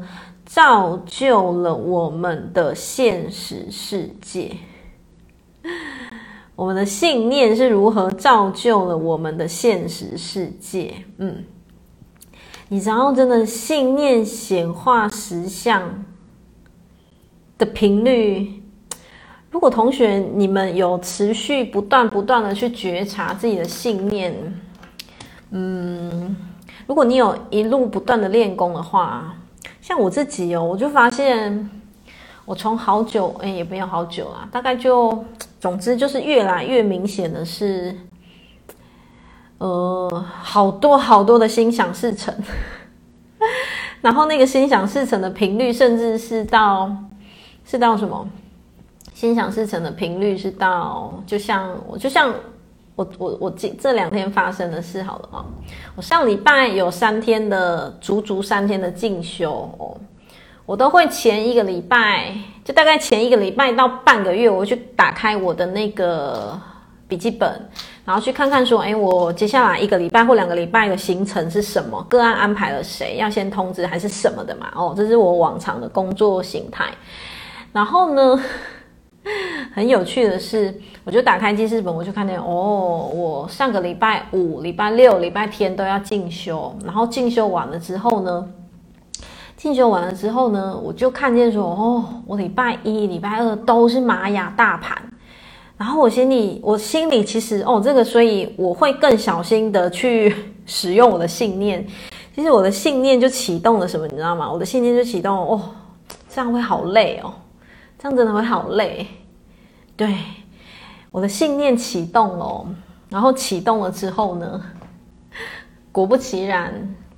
[0.54, 4.58] 造就了我们的现实世界？
[6.58, 10.94] 我们的信念是如何造就了我们的现实世界？
[11.20, 11.46] 嗯，
[12.68, 16.04] 你知道，真的信念显化实相
[17.58, 18.62] 的频率。
[19.52, 24.36] 如果同学你们有持续不断不断的去觉察自己的信念，
[25.52, 26.36] 嗯，
[26.86, 29.34] 如果你有一路不断的练功的话，
[29.82, 31.69] 像我自己哦，我就发现
[32.45, 35.24] 我从好久哎，也没有好久啊，大概就
[35.60, 37.95] 总之就是越来越明显的是，
[39.58, 42.34] 呃，好多好多的心想事成，
[44.02, 46.91] 然后那个心想事成的频率，甚至是到
[47.65, 48.28] 是到什么？
[49.13, 52.34] 心想事成的频率是到，就像我，就像
[53.18, 55.46] 我，我，我这这两天发生的事好了啊。
[55.96, 59.98] 我上礼拜有三天的，足足三天的进修哦，
[60.66, 62.34] 我都会前一个礼拜，
[62.64, 66.60] 就大概前一个礼拜到半个月，我去打开我的那个
[67.08, 67.50] 笔记本，
[68.06, 72.02] 然后去看看说，哎，我接下来一个礼拜或两个礼拜的行程是什么？
[72.10, 73.18] 个案安排了谁？
[73.18, 74.72] 要先通知还是什么的嘛？
[74.76, 76.90] 哦，这是我往常的工作形态。
[77.74, 78.42] 然后呢，
[79.74, 88.48] 很有趣的是，我就打开记事本，我就看见哦，我上个礼拜五、礼拜六、礼拜天都要进修，然后进修完了之后呢，
[89.56, 94.98] 进修完了之后呢，我就看见说哦，我礼拜一、礼拜二都是玛雅大盘，
[95.78, 100.34] 然后我心里，我心里其实哦，这个，所以我会更小心的去
[100.66, 101.86] 使用我的信念。
[102.36, 104.52] 其实我的信念就启动了什么，你知道吗？
[104.52, 105.62] 我的信念就启动哦，
[106.28, 107.32] 这样会好累哦。
[108.02, 109.06] 这样真的会好累，
[109.96, 110.18] 对，
[111.12, 112.66] 我的信念启动了，
[113.10, 114.60] 然后启动了之后呢，
[115.92, 116.74] 果不其然，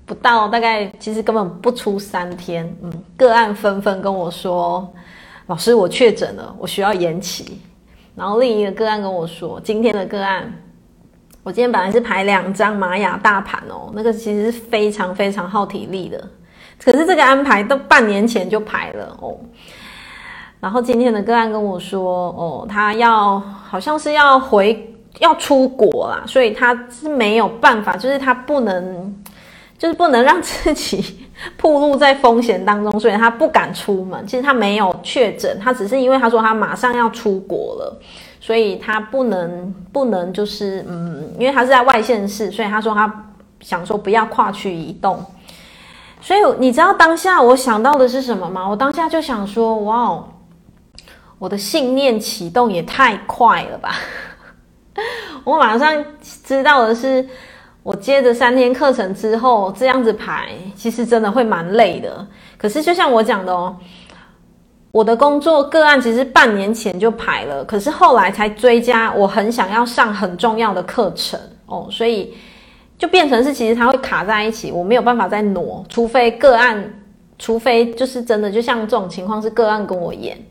[0.05, 4.93] 不到大概其实根本不出三天，嗯，个案纷纷跟我说，
[5.45, 7.61] 老师我确诊了，我需要延期。
[8.13, 10.53] 然后另一个个案跟我说，今天的个案，
[11.43, 16.29] 我今天本来是排两张玛雅大盘哦，那个其实是非常非常耗体力的，
[16.77, 19.39] 可是这个安排都半年前就排了哦。
[20.63, 23.37] 然后今天的个案跟我说，哦，他要
[23.69, 29.13] 好像是要回要出国啦，所以他是没有办法，就是他不能，
[29.77, 34.25] 就是不能让自己暴露在风险当中，所以他不敢出门。
[34.25, 37.99] 其实他没有确诊，他只是因为他说他马上要出国了，
[38.39, 43.13] 所以他不能不能就是嗯，因为他是在外县市，所以他说他
[43.59, 45.19] 想说不要跨区移动。
[46.21, 48.65] 所以你知道当下我想到的是什么吗？
[48.65, 50.23] 我当下就想说，哇哦。
[51.43, 53.93] 我的信念启动也太快了吧！
[55.43, 55.93] 我马上
[56.41, 57.27] 知道的是，
[57.83, 62.25] 我接着三天课程之后这样子排，其实真的会蛮累的。
[62.57, 63.75] 可是就像我讲的哦，
[64.93, 69.11] 我的工作个案其实半年前就排了，可是后来才追加。
[69.13, 72.33] 我很想要上很重要的课程哦，所以
[72.97, 77.03] 就变成是其实它会卡在一起，我没有办法再挪，除非个案，
[77.37, 80.41] 除非就是真的就像这种情况是个案跟我演。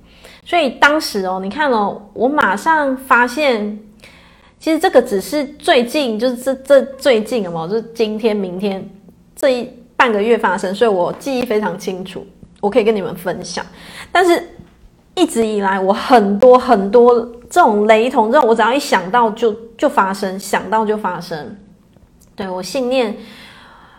[0.45, 3.79] 所以当时哦，你看哦，我马上发现，
[4.59, 8.85] 其实这个只是最近，就是这这最近的嘛，就是今天、明天
[9.37, 12.27] 这一半个月发生，所以我记忆非常清楚，
[12.61, 13.65] 我可以跟你们分享。
[14.11, 14.43] 但是
[15.15, 21.57] 一直以来，我很多很多这种雷同，这种我只要一想到就就发生，想到就发生。
[22.35, 23.17] 对，我信念。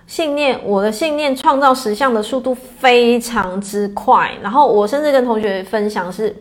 [0.06, 4.32] 信念，我的信念创造实像的速度非常之快。
[4.42, 6.36] 然后我甚至跟同学分享是，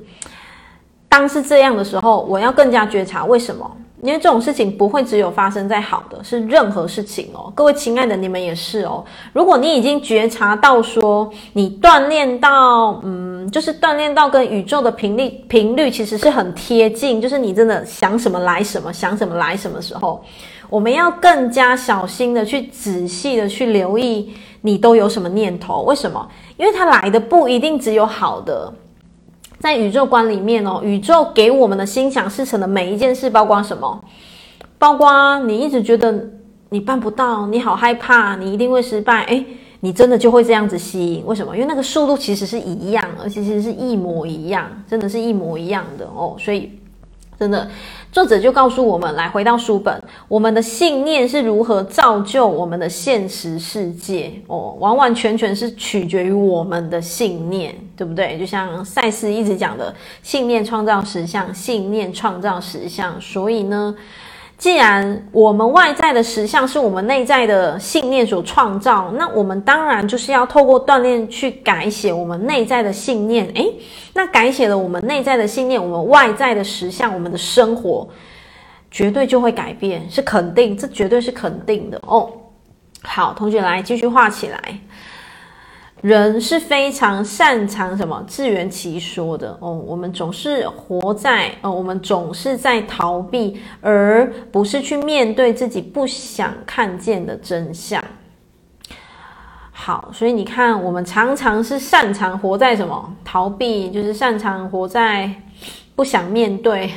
[1.09, 3.70] 当是这样的时候，我要更加觉察为什么？
[4.03, 7.53] 因为这种事情不会只有发生在好的，是任何事情哦。
[7.55, 9.05] 各位亲爱的，你们也是哦。
[9.33, 20.20] 如果你已经觉察到说，你锻炼到，嗯，就是锻炼到跟宇宙的频率频率其实是很贴近，就是你真的想什么来什么，想什么来什么时候。
[20.72, 24.32] 我们要更加小心的去仔细的去留意
[24.62, 25.82] 你都有什么念头？
[25.82, 26.26] 为什么？
[26.56, 28.72] 因为它来的不一定只有好的。
[29.58, 34.03] 在宇宙观里面哦，宇宙给我们的心想事成的每一件事，包括什么？
[34.78, 36.26] 包括你一直觉得
[36.70, 39.24] 你办不到，你好害怕，你一定会失败。
[39.24, 39.44] 诶，
[39.80, 41.22] 你真的就会这样子吸引？
[41.26, 41.55] 为什么？
[41.55, 46.34] 因为那个速度其实是一样，而且其实是一模一样，真的是一模一样的哦。
[46.38, 46.72] 所以。
[47.39, 47.68] 真的，
[48.12, 58.39] 作者就告诉我们，来回到书本，我们的信念是如何造就我们的现实世界哦，完完全全是取决于我们的信念，对不对？
[58.39, 63.20] 就像赛斯一直讲的，信念创造实相，信念创造实相。
[63.20, 63.93] 所以呢，
[64.62, 73.44] 既然我们外在的实相是我们内在的信念所创造，那我们当然就是要透过锻炼去改写我们内在的信念。
[73.56, 73.74] 诶，
[74.14, 78.08] 那改写了我们内在的信念，我们外在的实相，我们的生活
[78.88, 82.30] 绝对就会改变，是肯定，这绝对是肯定的哦。
[83.02, 84.78] 好，同学来继续画起来。
[86.03, 98.03] 人是非常擅长什么自圆其说的哦，我们总是活在哦，我们总是在逃避，而不是去面对自己不想看见的真相。
[99.70, 105.30] 好，所以你看，我们常常是擅长活在什么逃避，就是擅长活在
[105.94, 106.90] 不想面对，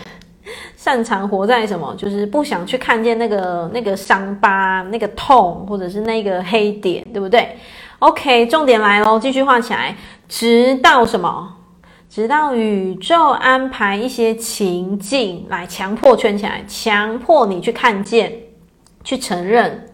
[0.76, 7.56] 擅长活在什么，就是不想去看见那个那个伤疤、那个痛，或者是那个黑点，对不对
[8.00, 9.96] ？OK，重点来喽，继续画起来，
[10.28, 11.54] 直到什么？
[12.10, 18.32] 直到宇宙安排一些情境来强迫圈起来，强迫你去看见，
[19.04, 19.90] 去承认，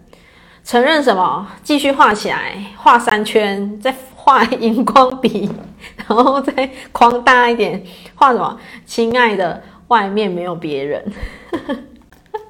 [0.64, 1.48] 承认什么？
[1.64, 5.50] 继续画起来，画三圈，再画荧光笔，
[6.08, 7.84] 然后再框大一点，
[8.14, 8.60] 画什么？
[8.86, 11.04] 亲爱的，外面没有别人。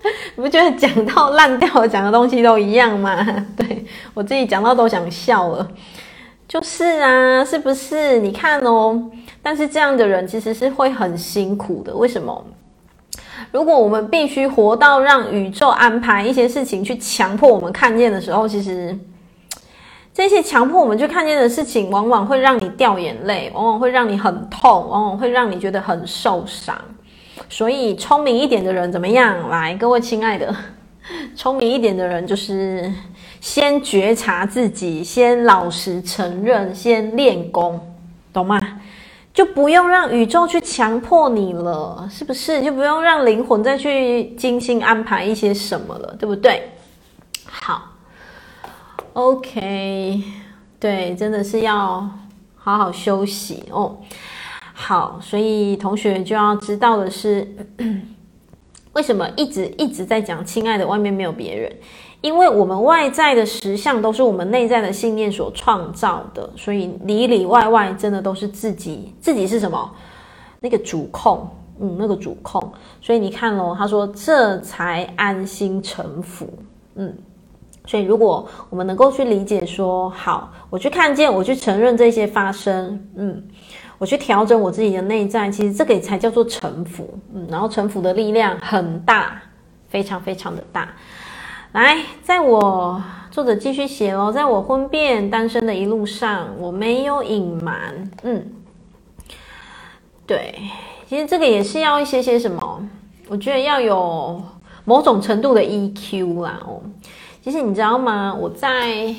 [0.36, 3.26] 你不觉得讲到烂掉，讲的东西都一样吗？
[3.56, 5.68] 对，我自己讲到都想笑了。
[6.48, 8.20] 就是啊，是不是？
[8.20, 9.02] 你看哦，
[9.42, 11.96] 但是这样的人其实是会很辛苦的。
[11.96, 12.46] 为什么？
[13.52, 18.98] 如果我们必须活到让宇宙安排一些事情去强迫我们看见的时候，其实
[20.14, 26.76] 这些强迫我们去看见的事情，往往会让你掉眼泪，往往会让你很痛，往往会让你觉得很受伤。
[27.52, 29.50] 所以，聪明一点的人怎么样？
[29.50, 30.56] 来，各位亲爱的，
[31.36, 32.90] 聪明一点的人就是
[33.42, 37.78] 先觉察自己，先老实承认，先练功，
[38.32, 38.58] 懂吗？
[39.34, 42.64] 就不用让宇宙去强迫你了，是不是？
[42.64, 46.72] 就不用让灵魂再去精心安排一些什么了，对不对？
[47.46, 47.92] 好
[49.12, 50.24] ，OK，
[50.80, 52.10] 对，真的是要
[52.56, 53.98] 好好休息哦。
[54.84, 57.48] 好，所以同学就要知道的是，
[58.94, 61.72] 为什么一直一直在讲“亲爱的”，外面没有别人，
[62.22, 69.14] 因为我们外在的实相都是我们内在的信念所创造的，所以里里外外真的都是自己。
[69.22, 69.94] 自己是什么？
[70.60, 71.48] 那个主控，
[71.80, 72.74] 嗯，那个主控。
[73.00, 76.50] 所以你看咯，他说这才安心臣服，
[76.96, 77.16] 嗯。
[77.86, 83.44] 所以如果我们能够去理解说，好，我去看见，我去承认这些发生，嗯。
[84.02, 89.40] 我去调整我自己的内在，其实这个也才叫做臣服，嗯，然后臣服的力量很大，
[89.90, 90.90] 非常非常的大。
[91.74, 93.00] 来，在我
[93.30, 98.44] 作者继续写哦，在我婚变单身的一路上，我没有隐瞒，嗯，
[100.26, 100.56] 对，
[101.08, 102.90] 其实这个也是要一些些什么，
[103.28, 104.42] 我觉得要有
[104.84, 106.82] 某种程度的 EQ 啦，哦，
[107.44, 108.34] 其实你知道吗？
[108.34, 109.14] 我在。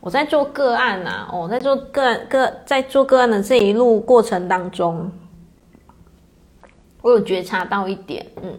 [0.00, 5.12] 我在做个案呐，哦，在做个案个在做个案的这一路过程当中，
[7.02, 8.58] 我有觉察到一点，嗯，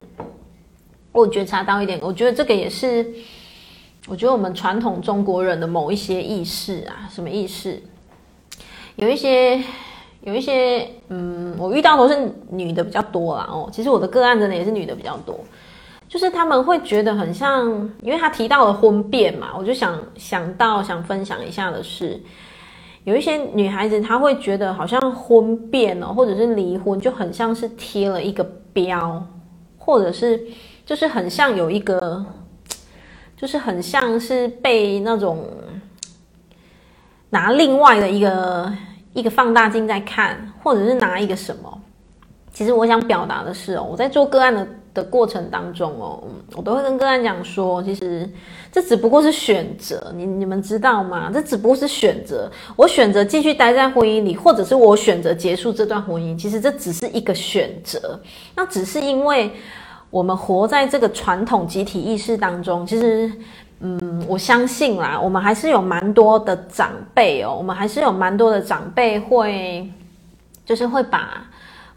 [1.11, 3.11] 我有觉察到一点，我觉得这个也是，
[4.07, 7.81] 我觉得我们传统中国人的某一些意识啊，什么意识？
[8.95, 9.63] 有一些，
[10.21, 15.39] 有一些，嗯，我遇到都是女的比较多啦，哦，其实我的个案真的也是女的比较多。
[16.11, 17.65] 就是他们会觉得很像，
[18.01, 22.21] 因为他提到了婚变嘛，我就想想到想分享一下的是，
[23.05, 28.43] 有一些女孩子她会觉得好像婚变哦，或者是离婚就很像是贴了一个
[28.73, 29.25] 标，
[29.77, 30.43] 或者是
[30.85, 32.25] 就是很像有一个，
[33.37, 35.47] 就是很像是被那种
[37.29, 38.69] 拿另外的一个
[39.13, 41.81] 一个放大镜在看，或者是拿一个什么。
[42.51, 44.67] 其实我想表达的是哦，我在做个案的。
[44.93, 46.21] 的过程当中哦，
[46.55, 48.29] 我都会跟个案讲说，其实
[48.71, 51.31] 这只不过是选择，你你们知道吗？
[51.33, 58.19] 这只不过是选择，我选择继续待在婚姻里，或者是我选择结束这段婚姻，其实这只是一个选择。
[58.55, 59.51] 那只是因为
[60.09, 63.31] 我们活在这个传统集体意识当中，其实，
[63.79, 69.89] 嗯，我相信啦，我们还是有蛮多的长辈哦，我们还是有蛮多的长辈会，
[70.65, 71.45] 就是会把。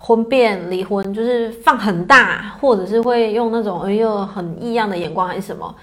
[0.07, 5.75] 婚变、离婚就是放很大，或者是会用那种哎呦很异样的眼光，还是什么？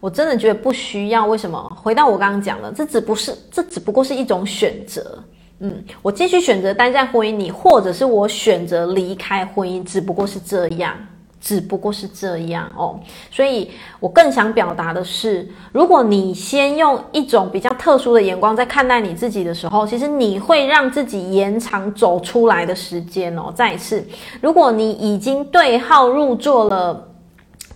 [0.00, 1.24] 我真的觉得不需要。
[1.24, 1.78] 为什么？
[1.80, 5.22] 回到我刚刚讲的，这只不是，这只不过是一种选择。
[5.60, 10.96] 嗯，我继续选择待在婚姻里，或者是我选择离开婚姻，只不过是这样。
[11.40, 23.50] 只不过是这样哦，所以我更想表达的是，如果你先用一种比较特殊的眼光在看待你自己的时候，其实你会让自己延长走出来的时间哦。
[23.54, 24.06] 再一次，
[24.42, 27.08] 如果你已经对号入座了，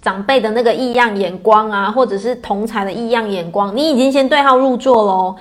[0.03, 5.37] 长辈的那个异样眼光啊，或者是同才的异样眼光，你已经先对号入座喽。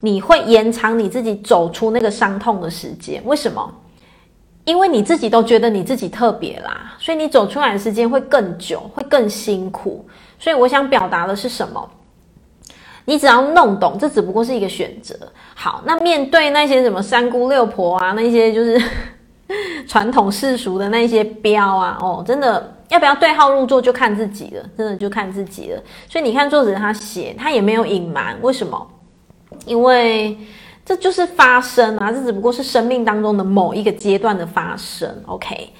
[0.00, 3.72] 你会延长你自己走出那个伤痛的时间，为什么？
[4.64, 10.06] 因为你自己都觉得你自己特别啦，所以你走出来的时间会更久，会更辛苦。
[10.38, 11.90] 所以我想表达的是什么？
[13.06, 15.16] 你只要弄懂，这只不过是一个选择。
[15.54, 18.80] 好，那面对那些什么三姑六婆啊，那些就是
[19.88, 25.82] 传统世俗的那些标啊，哦，真的要不要对号入座就看自己了，真的就看自己了。
[26.08, 28.86] 所以你看作者他写，他也没有隐瞒，为什么？
[29.66, 30.38] 因为
[30.84, 35.08] 这就是发生啊，这只不过是生命当中的某一个阶段的发生。
[35.26, 35.70] OK，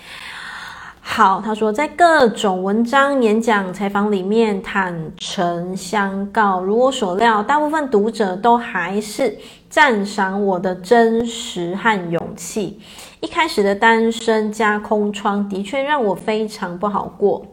[1.01, 9.36] 好，他说在各种文章、演讲、采访里面坦诚相告，如我所料，大部分读者都还是
[9.68, 12.80] 赞赏我的真实和勇气。
[13.20, 17.44] 一开始的单身加空窗的确让我非常不好过，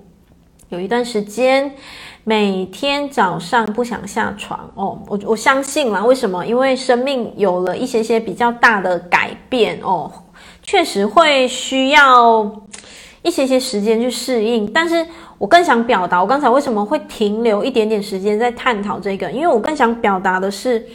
[0.70, 1.74] 有一段时间。
[2.30, 6.04] 每天早上不想下床哦，我我相信啦。
[6.04, 6.46] 为什么？
[6.46, 10.12] 因为生命有了一些些比较大的改变哦，
[10.62, 12.44] 确实会需要
[13.22, 14.70] 一些些时间去适应。
[14.74, 15.08] 但是
[15.38, 19.32] 我更想表达，我刚才为什么会停留一点点时间在探讨这个？
[19.32, 20.86] 因为我更想表达的是，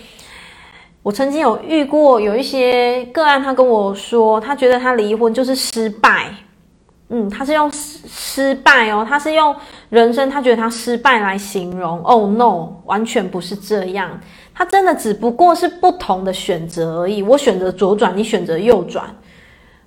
[1.03, 6.27] 我曾经有遇过有一些个案，他跟我说，他觉得他离婚就是失败。
[7.15, 9.55] 嗯，他是用失失败哦，他是用
[9.91, 12.01] 人生，他觉得他失败来形容。
[12.05, 14.19] Oh no，完全不是这样，
[14.55, 17.23] 他真的只不过是不同的选择而已。
[17.23, 19.15] 我选择左转，你选择右转，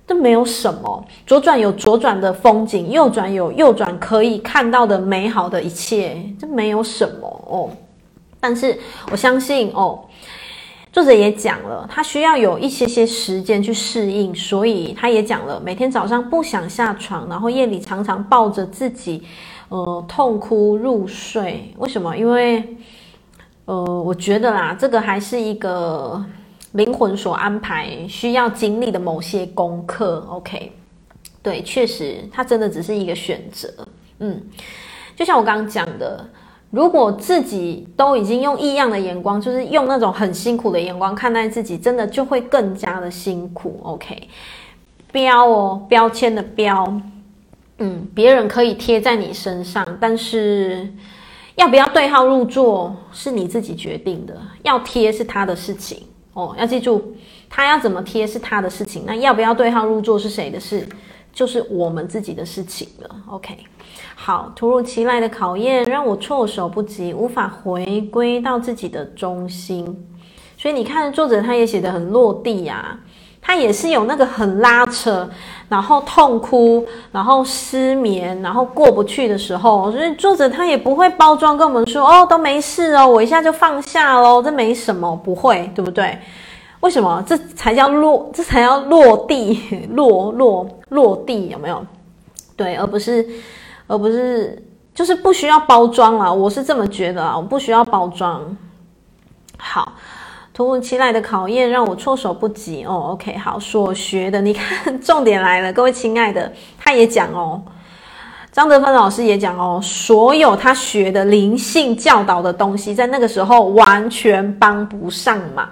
[0.06, 1.04] 这没有什么。
[1.26, 7.68] 左转有左转的风景，右转有右转可以看到的美好的一切，这没有什么哦。
[8.38, 8.78] 但是
[9.10, 10.04] 我相信哦。
[10.96, 19.22] 作者也讲了，他需要有一些些时间去适应，所以他也讲了，每天早上不想下床，然后夜里常常抱着自己，
[19.68, 21.70] 呃，痛哭入睡。
[21.76, 22.16] 为什么？
[22.16, 22.78] 因为，
[23.66, 26.24] 呃，我觉得啦，这个还是一个
[26.72, 30.26] 灵魂所安排需要经历的某些功课。
[30.30, 30.72] OK，
[31.42, 33.68] 对，确实，他真的只是一个选择。
[34.20, 34.42] 嗯，
[35.14, 36.26] 就像我刚刚讲的。
[36.70, 43.80] 如果自己都已经用异样的眼光，就是用那种很辛苦的眼光看待自己，真的就会更加的辛苦。
[43.82, 44.28] OK，
[45.12, 47.00] 标哦，标签的标，
[47.78, 50.92] 嗯，别人可以贴在你身上，但是
[51.54, 54.36] 要不要对号入座是你自己决定的。
[54.62, 56.02] 要贴是他的事情
[56.32, 57.14] 哦，要记住，
[57.48, 60.86] 他要怎么贴是他的事情，那要不要对号入座是谁的事？
[61.32, 63.16] 就是我们自己的事情了。
[63.28, 63.56] OK。
[64.18, 69.84] 好，突如其来的考验让我措手不及，无法回归到自己的中心。
[70.56, 72.98] 所以你看，作者他也写得很落地呀、啊，
[73.42, 75.28] 他也是有那个很拉扯，
[75.68, 79.92] 然后痛哭，然后失眠，然后过不去的时候。
[79.92, 86.18] 所以作者他也不会包装跟我们说，哦，都没事哦，我一下就放下喽，这没什么，不会，对不对？
[86.80, 87.22] 为什么？
[87.26, 89.60] 这才叫落，这才叫落地，
[89.92, 91.84] 落落落地，有没有？
[92.56, 93.24] 对，而不是。
[93.86, 94.62] 而不是，
[94.94, 98.56] 就是不需要包装啊，我是这么觉得啊，我不需要包装。
[99.56, 99.92] 好，
[100.52, 103.10] 突如其来的考验让我措手不及哦。
[103.12, 107.62] OK，好，所学的，你看，重点来了，各位亲爱的，他也讲哦，
[108.50, 115.68] 张德芬老师也讲哦，所有他学的灵性教导的东西，在那个时候完全帮不上忙。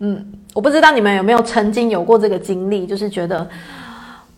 [0.00, 3.48] 嗯，我不知道你们有没有曾经有过这个经历，就是觉得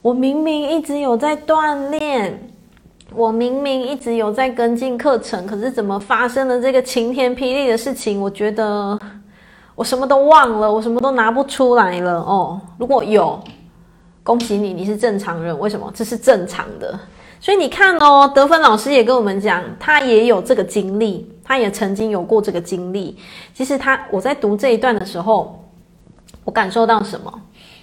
[0.02, 2.49] 我明明一直有在锻炼。
[3.12, 8.20] 我明明一直有在跟进课程，可是怎么发生了这个晴天霹雳的事情？
[8.20, 8.98] 我觉得
[9.74, 12.60] 我什么都忘了，我什么都拿不出来了哦。
[12.78, 13.38] 如果有，
[14.22, 15.58] 恭喜你，你是正常人。
[15.58, 15.90] 为什么？
[15.94, 16.98] 这是正常的。
[17.40, 23.16] 所以你看哦，德芬老师也跟我们讲，他也有这个经历，他也曾经有过这个经历。
[23.54, 25.64] 其实他，我在读这一段的时候，
[26.44, 27.32] 我感受到什么？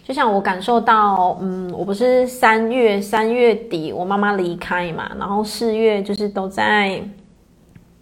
[0.08, 7.02] 就像我感受到，嗯，我不是三月三月底我妈妈离开嘛，然后四月就是都在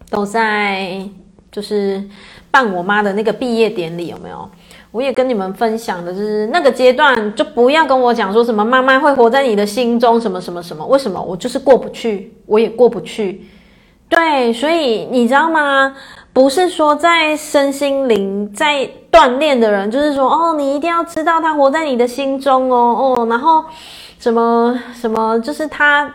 [0.08, 1.02] 都在
[1.50, 2.00] 就是
[2.48, 4.48] 办我妈的那个毕业典礼，有没有？
[4.92, 11.20] 我也跟你们分享的就是那个阶段，就不要跟我讲说什么妈妈会活在你的心中，什么什么什么，为什么？
[11.20, 13.44] 我就是过不去，我也过不去。
[14.08, 15.96] 对，所以你知道吗？
[16.36, 23.64] 不是说在身心灵在锻炼的人，就是说哦，你一定要知道他活在你的心中哦哦，然后
[24.18, 26.14] 什么什么，就是他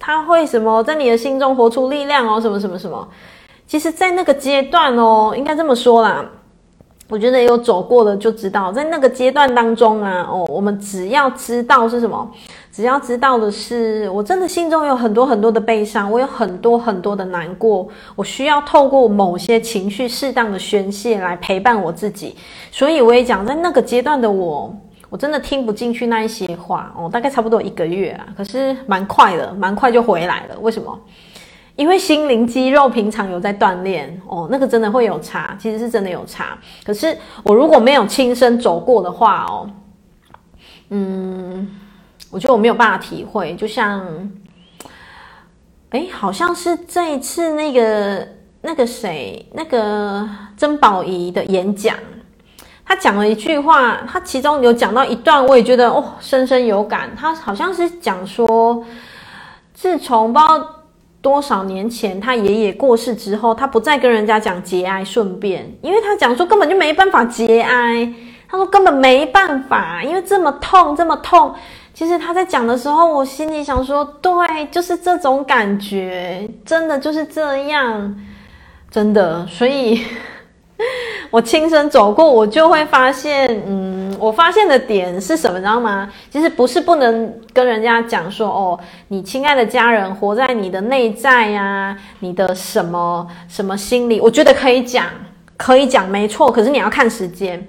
[0.00, 3.06] 他会什么在你的心中活出力量哦，什么什么什么。
[3.66, 6.24] 其实，在那个阶段哦，应该这么说啦，
[7.10, 12.26] 我觉得有走过的就知道，在那个阶段当中啊，哦，我们只要知道是什么，
[12.78, 22.36] 只要知道的是，我真的心中有很多很多的悲伤，我有很多很多的难过，我需要透过某些情绪适当的宣泄来陪伴我自己。
[22.70, 24.72] 所以我也讲，在那个阶段的我，
[25.10, 30.56] 我真的听不进去那一些话哦，大概差不多一个月啊，可是蛮快的，蛮快就回来了。
[30.60, 30.96] 为什么？
[31.74, 36.56] 因为心灵肌肉平常有在锻炼哦，那个真的会有差，其实是真的有差。
[36.86, 39.68] 可是我如果没有亲身走过的话哦，
[40.90, 41.68] 嗯，
[42.30, 43.54] 我觉得我没有办法体会。
[43.56, 44.04] 就像，
[45.90, 48.28] 诶，好像是这一次那个
[48.62, 51.96] 那个谁，那个曾宝仪的演讲，
[52.84, 57.10] 他讲了一句话，他其中有讲到一段，我也觉得哦，深深有感。
[57.16, 58.84] 他好像是讲说，
[59.74, 60.74] 自从不知道。
[61.20, 68.10] 多少年前，他爷爷过世之后，他不再跟人家讲节哀顺变，因为他讲说根本就没办法节哀。
[68.48, 71.52] 他说根本没办法，因为这么痛，这么痛。
[71.98, 78.16] 其实他在讲的时候，我心里想说，对，就是这种感觉，真的就是这样，
[78.88, 79.44] 真的。
[79.48, 80.00] 所以，
[81.28, 84.16] 我亲身走过，我就会发现，嗯。
[84.16, 86.08] 我发现的点是什么，知道吗？
[86.30, 88.78] 其实不是不能跟人家讲说哦，
[89.08, 95.06] 你亲爱的家人活在你的内在呀，你的什么什么心里，我觉得可以讲，
[95.56, 96.50] 可以讲，没错。
[96.50, 97.64] 可是你要看时间，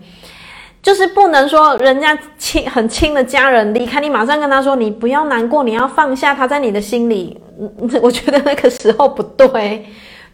[0.82, 7.38] 就是不能说人家亲很亲的家人离开你，马上跟他说你不要难过，你要放下他在你的心里。
[8.02, 9.86] 我觉得那个时候不对，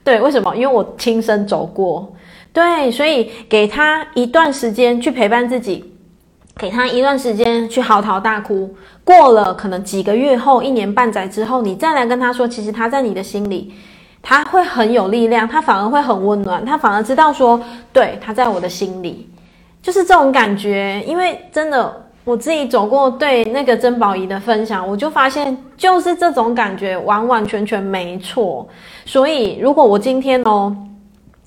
[0.03, 0.55] 对，为什么？
[0.55, 2.13] 因为我亲身走过，
[2.53, 5.91] 对，所以给他一段时间去陪伴自己。
[6.57, 8.73] 给他一段时间去嚎啕大哭，
[9.03, 13.73] 过了可能几个月后，一年半载之后，你再来跟他说，其实他在你的心里，
[14.21, 17.59] 他会很有力量，他反而会很温暖，他反而知道说，
[17.91, 19.27] 对，他在我的心里，
[19.85, 21.03] 就是这种感觉。
[21.05, 28.67] 因为真的，我自己走过对那个曾宝仪的分享，我就发现就是这种感觉，完完全全没错。
[29.05, 30.75] 所以，如果我今天哦，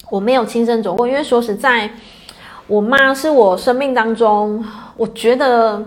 [0.09, 1.91] 我没有亲身走过，因为说实在。
[2.69, 4.63] 我妈是我生命当中，
[4.95, 5.83] 我觉得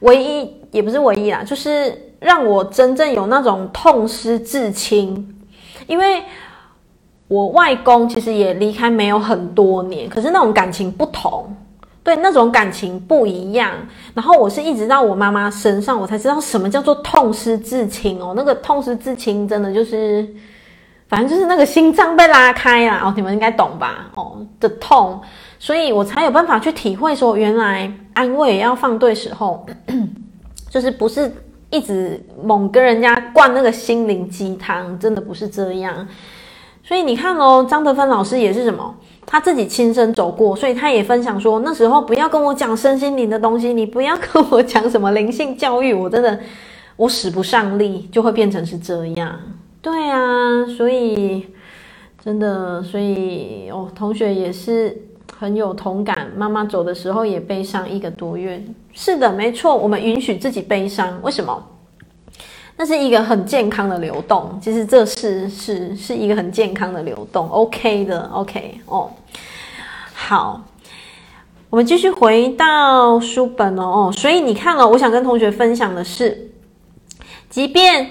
[0.00, 5.32] 唯一也不是唯一啦，就是让我真正有那种痛失至亲。
[5.86, 6.24] 因为
[7.28, 11.46] 我外公其实也离开没有很多年，可是那种感情不同，
[12.04, 13.72] 对，那种感情不一样。
[14.14, 18.32] 然后我是一直到我妈妈身上，我才知道什么叫做痛失至亲哦。
[18.36, 20.24] 那个痛失至亲，真的就是，
[21.08, 23.02] 反正就是那个心脏被拉开啦。
[23.04, 24.08] 哦，你们应该懂吧？
[24.14, 25.20] 哦，的痛。
[25.58, 29.66] 所以我才有办法去体会说，原来安慰也要放对时候，
[30.70, 31.32] 就是不是
[31.70, 36.06] 一直猛跟人家灌那个心灵鸡汤，真的不是这样。
[36.86, 38.94] 所以你看哦，张德芬老师也是什么，
[39.26, 46.38] 他自己亲身走过，所以他也分享说，那时候不要跟我讲身心灵的东西，你不要跟我讲什么灵性教育，我真的
[46.96, 49.36] 我使不上力，就会变成是这样。
[49.82, 51.46] 对啊，所以
[52.24, 54.96] 真的，所以哦，同学也是。
[55.38, 58.64] 很有同感，妈妈走的时候也悲伤一个多月。
[58.94, 61.62] 是的，没错，我们允许自己悲伤，为什么？
[62.76, 64.58] 那是一个很健康的流动。
[64.62, 69.10] 其实这是是是一个很健康的流动，OK 的，OK 哦。
[70.12, 70.60] 好，
[71.70, 74.10] 我们继续回到书本哦。
[74.14, 76.50] 所以你看了，我想跟同学分享的是，
[77.48, 78.10] 即便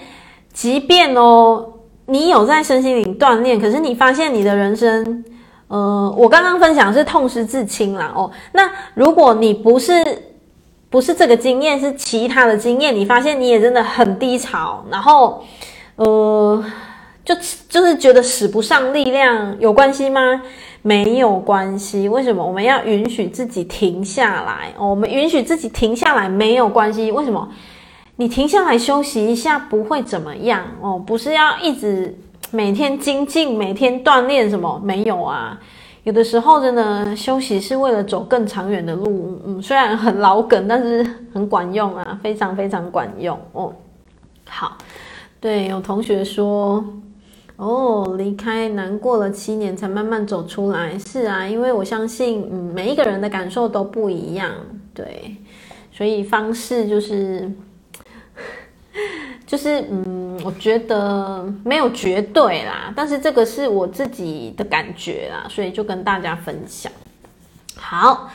[0.54, 1.74] 即便哦，
[2.08, 5.24] 你有在身心灵锻炼，可是你发现你的人生。
[5.68, 8.30] 呃，我刚刚分享是痛失至亲啦哦。
[8.54, 9.94] 那如果你不是
[10.96, 15.44] 不是这个经验，是其他的经验，你发现你也真的很低潮，然后
[15.98, 16.64] 呃，
[17.26, 17.36] 就
[17.68, 20.42] 就是觉得使不上力量，有关系吗？
[20.84, 22.08] 没有关系。
[22.08, 22.42] 为什么？
[22.42, 24.92] 我们要允许自己停下来哦。
[24.92, 27.12] 我们允许自己停下来没有关系。
[27.12, 27.46] 为什么？
[28.16, 32.18] 你停下来休息一下不会怎么样哦，不是要一直。
[32.52, 35.60] 每天精进，每天锻炼，什么没有啊？
[36.06, 39.42] 有的时候真的休息是为了走更长远的路。
[39.44, 41.04] 嗯，虽然很老梗，但是
[41.34, 43.74] 很管用啊，非常非常管用哦。
[44.48, 44.78] 好，
[45.42, 46.86] 对，有同学说，
[47.56, 50.96] 哦，离开难过了七年才慢慢走出来。
[51.00, 54.52] 是啊，因为我相信，嗯，每一个人的感受都不一样，
[54.94, 55.36] 对，
[55.92, 57.52] 所以方式就是。
[59.46, 66.92] 就是嗯，我觉得没有绝对啦，但是这个是我自己的感觉啦，所以就跟大家分享。
[67.76, 68.30] 好，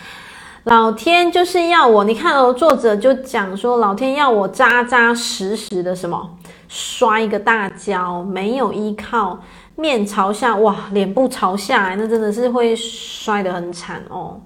[0.65, 6.39] 老天就是要我，你看哦，作者就讲说，老天要我扎扎实实的什么，
[6.69, 9.43] 摔一个大跤，没有依靠，
[9.75, 14.41] 面朝下，哇，脸部朝下，那真的是会摔得很惨哦。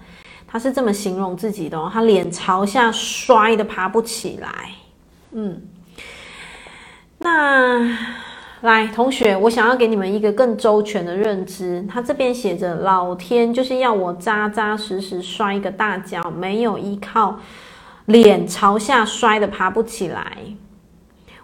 [0.46, 4.48] 他是这么形容自己的哦，他脸朝下摔得爬不起来。
[5.32, 5.60] 嗯，
[7.24, 7.80] 那
[8.60, 11.82] 来同学，我想要给你们一个更周全的认知。
[11.88, 17.40] 他这边写着，老天就是要我扎扎实实摔一个大跤，没有依靠，
[18.04, 20.36] 脸朝下摔的爬不起来。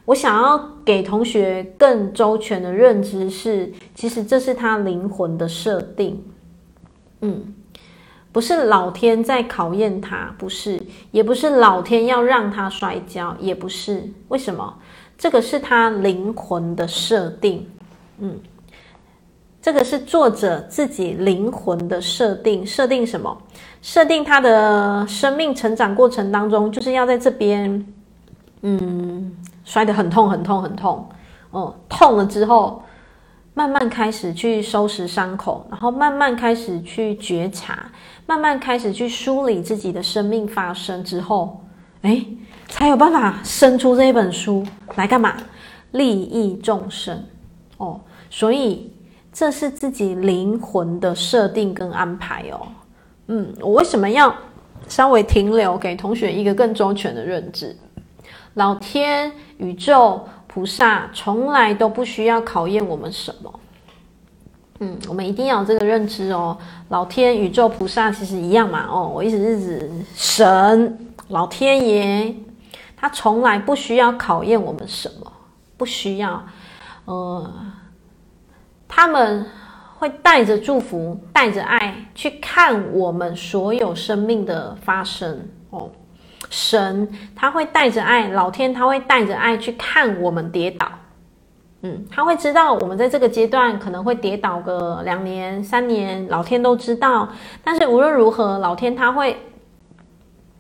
[0.05, 6.23] 我想要给同学更周全的认知是，其实这是他灵魂的设定，
[7.23, 7.55] 嗯，
[8.33, 10.79] 不是老天在考验他，不是，
[11.11, 14.13] 也不是老天要让他摔跤，也不是。
[14.29, 14.75] 为什么？
[15.21, 17.69] 这个是他灵魂的设定，
[18.21, 18.41] 嗯，
[19.61, 22.67] 这个是作者自己灵魂的设定。
[22.67, 23.37] 设定什么？
[23.83, 27.87] 设定他的生命成长过程当中，就是要在这边，
[28.63, 29.37] 嗯。
[29.63, 31.07] 摔得很痛很痛很痛，
[31.51, 32.83] 哦，痛了之后，
[33.55, 37.93] 慢慢开始去收拾伤口，然后慢慢开始去觉察，
[38.27, 41.61] 慢慢开始去梳理自己的生命发生之后，
[42.03, 42.25] 哎，
[42.71, 44.65] 才有办法生出这一本书
[44.95, 45.37] 来干嘛？
[45.93, 47.23] 利益众生
[47.77, 48.01] 哦，
[48.31, 48.93] 所以
[49.33, 52.69] 这是自己灵魂的设定跟安排哦。
[53.27, 54.33] 嗯，我为什么要
[54.89, 57.77] 稍微停留给同学一个更周全的认知？
[58.55, 63.61] 老天、宇宙、菩萨从来都不需要考验我们什么。
[64.79, 66.57] 嗯，我们一定要有这个认知哦。
[66.89, 68.87] 老天、宇宙、菩萨其实一样嘛。
[68.89, 70.99] 哦，我意思是指神、
[71.29, 72.35] 老天爷，
[73.01, 75.33] 他从来不需要考验我们什么，
[75.77, 76.45] 不需要。
[77.07, 77.51] 呃，
[78.87, 79.47] 他们
[79.99, 85.91] 会带着祝福、带着爱去看我们所有生命的发生哦。
[86.51, 90.91] 神他会带着爱，老天他会带着爱去看我们跌倒，
[91.83, 97.29] 嗯，他会知道我们在这个阶段可能会跌倒个两年、三年，老天都知道。
[97.63, 99.41] 但是无论如何，老天他会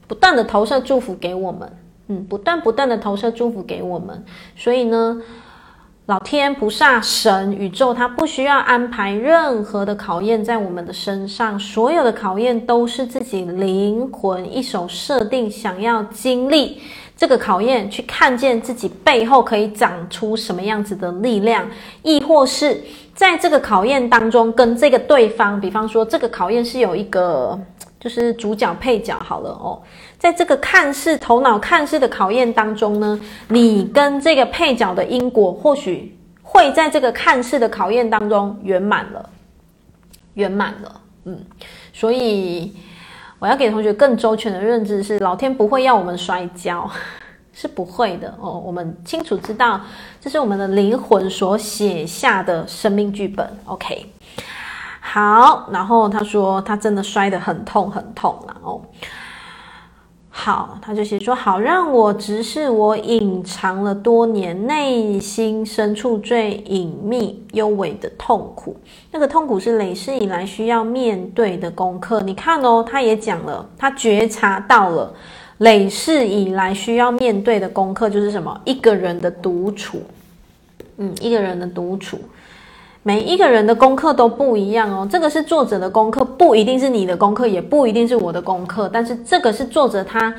[0.07, 1.71] 不断的投射祝福给我们，
[2.11, 4.25] 嗯，不断不断的投射祝福给我们。
[4.57, 5.23] 所以呢，
[6.07, 16.81] 老天、菩萨、神、宇宙，他不需要安排任何的考验在我们的身上，所有的考验都是自己灵魂一手设定，想要经历
[17.17, 21.65] 这个考验，去看见自己背后可以长出什么样子的力量，
[22.03, 22.83] 亦或是
[23.15, 27.57] 在这个考验当中跟这个对方，比方说这个考验是有一个。
[28.01, 29.79] 就是主角配角好了哦，
[30.21, 33.19] 在这个看似头脑看似的考验当中呢，
[33.49, 39.31] 你跟这个配角的因果或许会在这个看似的考验当中圆满了，
[40.35, 41.39] 圆满了，嗯，
[41.95, 42.77] 所以
[43.39, 46.89] 我要给同学更周全的认知是，老天不会要我们摔跤，
[47.55, 49.81] 是不会的哦，我们清楚知道
[50.21, 54.07] 这是我们的灵魂所写下的生命剧本，OK。
[55.01, 58.85] 好，然后他说他真的摔得很痛很痛，然后
[60.33, 68.77] 好，他就写说好，让我直视我隐藏了多年内心深处最隐秘幽微的痛苦，
[69.11, 72.21] 那个痛苦是累世以来需要面对的功课。
[72.21, 75.13] 你看哦，他也讲了，他觉察到了
[75.59, 78.59] 累世以来需要面对的功课就是什么？
[78.65, 80.01] 一个人的独处，
[80.99, 82.19] 嗯，一个人的独处。
[83.03, 88.91] 每一个人的功课都不一样哦，这个是作者的功课，不一定是你的功课，也不一定是我的功课。
[88.93, 90.35] 但是这个是作者他，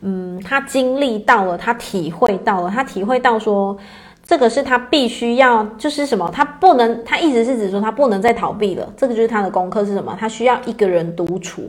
[0.00, 3.76] 嗯，他经历到了，他体会到了，他体会到说，
[4.24, 8.90] 这个是他必须要，就是什么，他不能，他一直是指说他不能再逃避了。
[8.96, 10.16] 这个就是他的功课是什么？
[10.18, 11.68] 他需要一个人独处，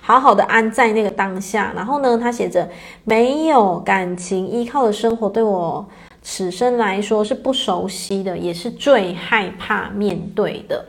[0.00, 1.72] 好好的安在那个当下。
[1.74, 2.68] 然后呢，他写着
[3.02, 5.84] 没有感情依靠的生活对我。
[6.22, 10.84] 此生来说是不熟悉的，也是最害怕面对的。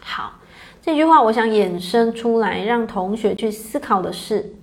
[0.00, 0.34] 好，
[0.80, 4.54] 这句话我想衍生出来，让同学去思考的是：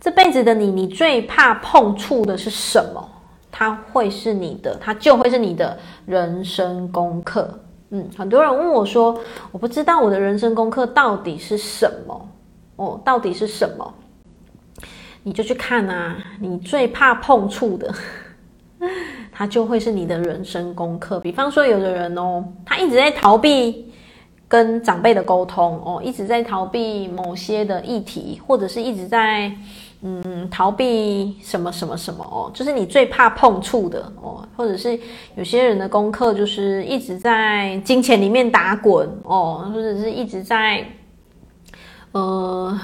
[0.00, 3.10] 这辈子的你，你最怕碰触的是什么？
[3.50, 7.60] 它会是你的，它就会是你的人生功课。
[7.90, 9.20] 嗯，很多人问我说
[9.52, 12.28] ：“我不知道我的人生功课到底是什么？
[12.76, 13.94] 哦，到底是什么？”
[15.22, 17.94] 你就去看啊，你最怕碰触的。
[19.36, 21.18] 它就会是你的人生功课。
[21.18, 23.92] 比方说，有的人哦，他一直在逃避
[24.46, 29.52] 跟长辈的沟通哦，一直在逃避某些的议题，或者是一直在
[30.02, 34.96] 嗯逃避什么什么什么哦，就是你最怕碰触的哦，或者是
[35.34, 40.86] 有些人的功课就是一直在金钱里面打滚哦，或者是一直在
[42.12, 42.78] 呃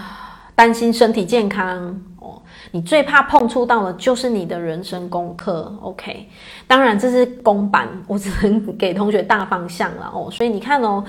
[0.57, 2.43] 担心身体健康哦。
[2.71, 5.73] 你最怕碰触到的就是你的人生功课。
[5.83, 6.29] OK，
[6.67, 10.31] 当然这是公版，我只能给同学大方向了哦。
[10.31, 11.05] 所以你看哦，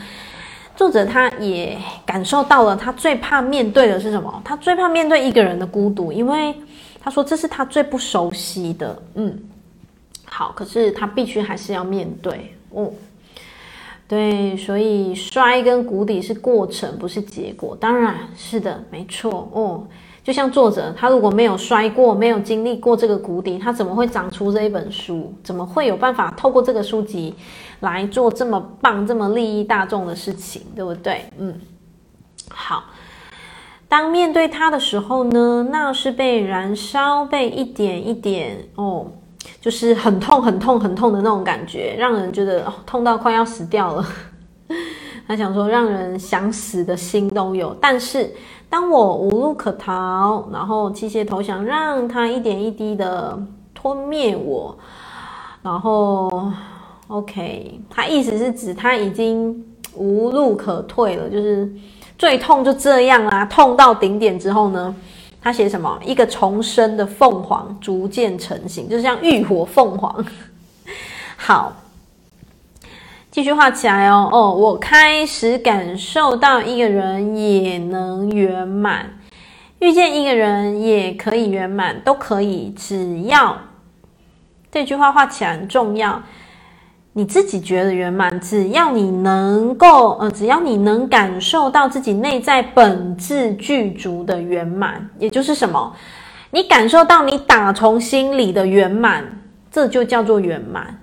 [0.75, 4.41] 作者他也感受到了，他最怕面对的是什么？
[4.43, 6.55] 他最怕面对一个人的孤独，因为
[6.99, 9.01] 他说这是他最不熟悉的。
[9.15, 9.37] 嗯，
[10.25, 12.91] 好，可是他必须还是要面对哦。
[14.07, 17.77] 对，所以摔跟谷底是过程，不是结果。
[17.79, 19.87] 当然是的，没错哦。
[20.23, 25.33] 就像作者，他如果没有摔过，没有经历过这个谷底，他怎么会长出这一本书？
[25.43, 27.33] 怎么会有办法透过这个书籍
[27.79, 30.61] 来做这么棒、这么利益大众的事情？
[30.75, 31.25] 对不对？
[31.37, 31.59] 嗯，
[32.49, 32.83] 好。
[33.87, 39.07] 当面对他的时候呢，那是被燃烧，被一点一点哦。
[39.59, 44.07] 就是很痛、很痛、很痛的那种感觉，让人觉得、痛到快要死掉了。
[45.27, 47.75] 他想说，让人想死的心都有。
[47.81, 48.31] 但是，
[48.71, 53.37] 当我无路可逃，然后机械投降，让他一点一滴的
[53.75, 54.73] 吞灭我，
[55.61, 56.49] 然后
[57.09, 59.61] ，OK，他意思是指他已经
[59.93, 61.69] 无路可退了，就是
[62.17, 64.95] 最痛就这样啦、啊，痛到顶点之后呢？
[65.41, 65.99] 他写什么？
[66.05, 70.25] 一个重生的凤凰逐渐成型，就是像浴火凤凰。
[71.35, 71.73] 好，
[73.31, 74.29] 继续画起来哦。
[74.29, 79.09] 哦，我开始感受到一个人也能圆满，
[79.79, 83.57] 遇见一个人也可以圆满，都可以，只要
[84.69, 86.21] 这句话画起来很重要。
[87.13, 95.93] 你自己觉得圆满，只要你能够，呃，只要你能感受到自己内在本质具足的圆满，也就是什么？
[96.51, 99.25] 你感受到你打从心里的圆满，
[99.69, 101.00] 这就叫做圆满，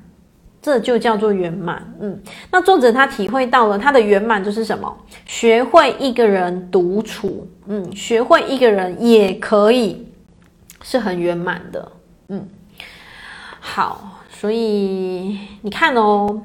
[0.60, 1.82] 这就叫做圆满。
[2.00, 4.96] 嗯，那作者他体会到了他的圆满就是什么？
[5.26, 10.06] 学会一个人独处，嗯，学会一个人也可以
[10.82, 11.92] 是很圆满的。
[12.28, 12.48] 嗯，
[13.60, 14.14] 好。
[14.30, 16.40] 所以你看哦，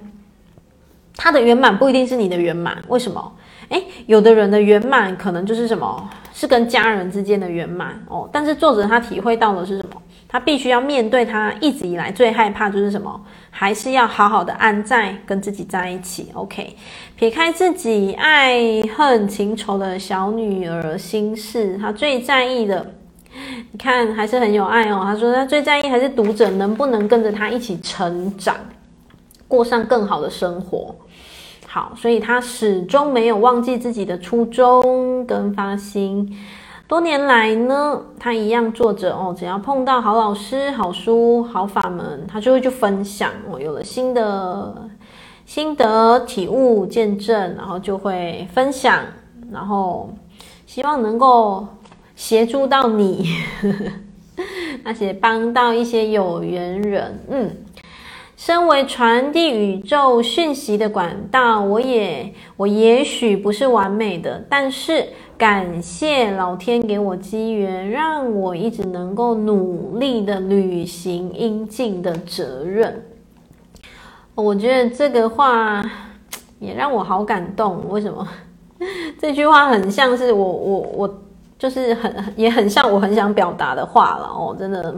[1.16, 3.36] 他的圆满不一定是你的圆满，为什么？
[3.70, 8.28] 诶，有的人的圆满可能就是什么，是跟家人之间的圆满哦。
[8.34, 10.02] 但是作者他体会到的是什么？
[10.34, 13.22] 他必须要面对他一直以来最害怕就是什么？
[13.52, 16.32] 还是要好好的安在跟自己在一起。
[16.34, 16.76] OK，
[17.16, 22.96] 撇开自己爱恨情仇的小女儿心事，他最在意的。
[23.72, 25.02] 你看，还是很有爱哦。
[25.04, 28.56] 他说他最在意还是读者能不能跟着他一起成长，
[29.48, 30.96] 过上更好的生活。
[31.68, 36.36] 好，所以他始终没有忘记自己的初衷跟发心。
[36.88, 43.60] 多年来呢，他一样做着哦，只要碰到好老师、好书、好法门，他就会去分享哦。
[43.60, 44.90] 有了新的
[45.46, 49.00] 心得体悟、见证，然后就会分享，
[49.52, 50.14] 然后
[50.66, 51.66] 希望能够。
[52.16, 53.28] 协助到你，
[53.60, 54.44] 呵呵，
[54.84, 57.50] 那些帮到一些有缘人，嗯，
[58.46, 73.02] 身为传递宇宙讯息的管道，我也我也许不是完美的，但是感谢老天给我机缘，让我一直能够努力的履行应尽的责任。
[74.36, 75.82] 我觉得这个话
[76.60, 77.88] 也让我好感动。
[77.88, 78.28] 为什么？
[79.18, 81.20] 这句话很像是我我我。
[81.58, 84.94] 就是很也很像我很想表达的话了哦，真的，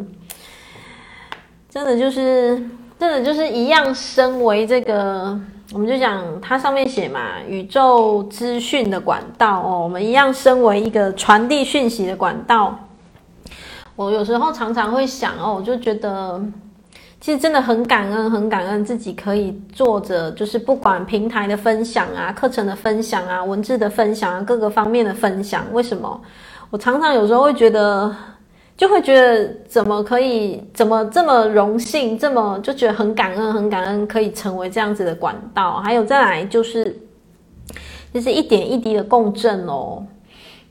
[1.70, 2.60] 真的就是
[2.98, 3.94] 真的就是一样。
[3.94, 5.40] 身为这个，
[5.74, 12.78] 我们就讲它上面写嘛，宇宙资讯的管道哦，我们一样身为一个传递讯息的管道。
[13.96, 16.42] 我有时候常常会想哦，我就觉得
[17.22, 26.22] 其实真的很感恩，很感恩自己可以做着，就是不管平台的分享啊、课程的分享啊、文字的分享啊、各个方面的分享，为什么？
[26.70, 28.14] 我常常有时候会觉得，
[28.78, 35.80] 就会觉得怎么可以，怎么这么荣幸，这么就觉得很感恩，很感恩可以成为这样子的管道。
[35.80, 36.98] 还有再来就是，
[38.14, 40.06] 就是一点一滴的共振哦。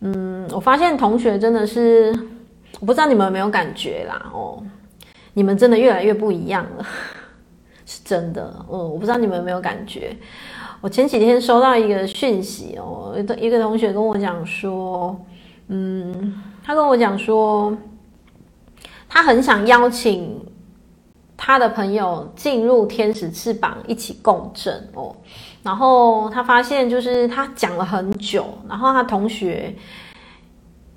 [0.01, 2.15] 嗯，我发现同学真的是，
[2.79, 4.63] 我不知道你们有没有感觉啦哦，
[5.33, 6.87] 你们真的越来越不一样了，
[7.87, 8.55] 是真的。
[8.71, 10.15] 嗯，我不知道你们有没有感觉。
[10.83, 15.19] 我前几天收到一个讯息哦，一个同学跟我讲说。
[15.69, 17.75] 嗯，他跟我讲说，
[19.15, 20.45] 他很想邀请
[21.37, 25.15] 他的朋友进入天使翅膀一起共振哦。
[25.63, 29.73] 然后他发现，就是他讲了很久，然后他同学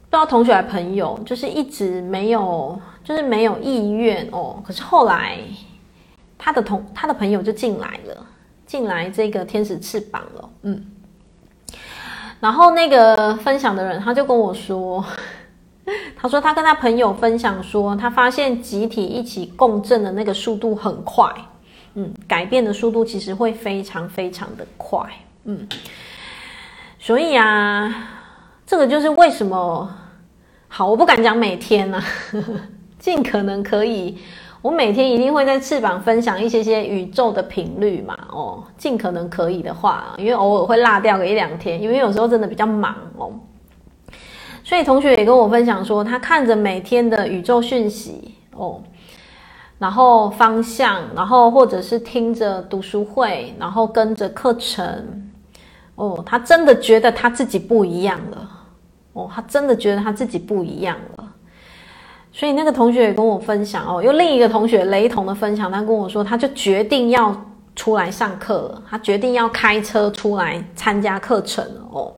[0.10, 4.60] 不知道同学还是朋友，就是一直没有，就是没有意愿哦。
[4.66, 5.38] 可是后来
[6.40, 8.26] 他的同他的朋友就进来了，
[8.66, 10.84] 进来这个天使翅膀了，嗯。
[12.40, 15.06] 然后那个分享的人他就跟我说，
[16.16, 21.34] 他说他跟他朋友分享说，他发现集体一起共振的那个速度很快，
[21.96, 25.00] 嗯，改变的速度其实会非常非常的快，
[25.46, 25.68] 嗯，
[27.00, 28.10] 所以啊，
[28.66, 29.90] 这个就是为什么
[30.68, 32.04] 好，我不敢讲每天啊，
[33.00, 34.18] 尽可能可以，
[34.62, 43.32] 我每天一定会在翅膀分享一些些宇宙的频率嘛，哦，尽可能可以的话，因为偶尔会落掉个一两天，因为有时候真的比较忙哦。
[44.68, 48.84] 所以同学也跟我分享说，他看着每天的宇宙讯息哦，
[49.80, 55.32] 然后方向，然后或者是听着读书会，然后跟着课程
[55.96, 58.52] 哦，他真的觉得他自己不一样了
[59.14, 61.24] 哦，他真的觉得他自己不一样了。
[62.34, 67.34] 所以那个同学也跟我分享哦，又另一个同学雷同的分享，他跟我说，他就决定要
[67.74, 72.14] 出来上课了，他决定要开车出来参加课程哦。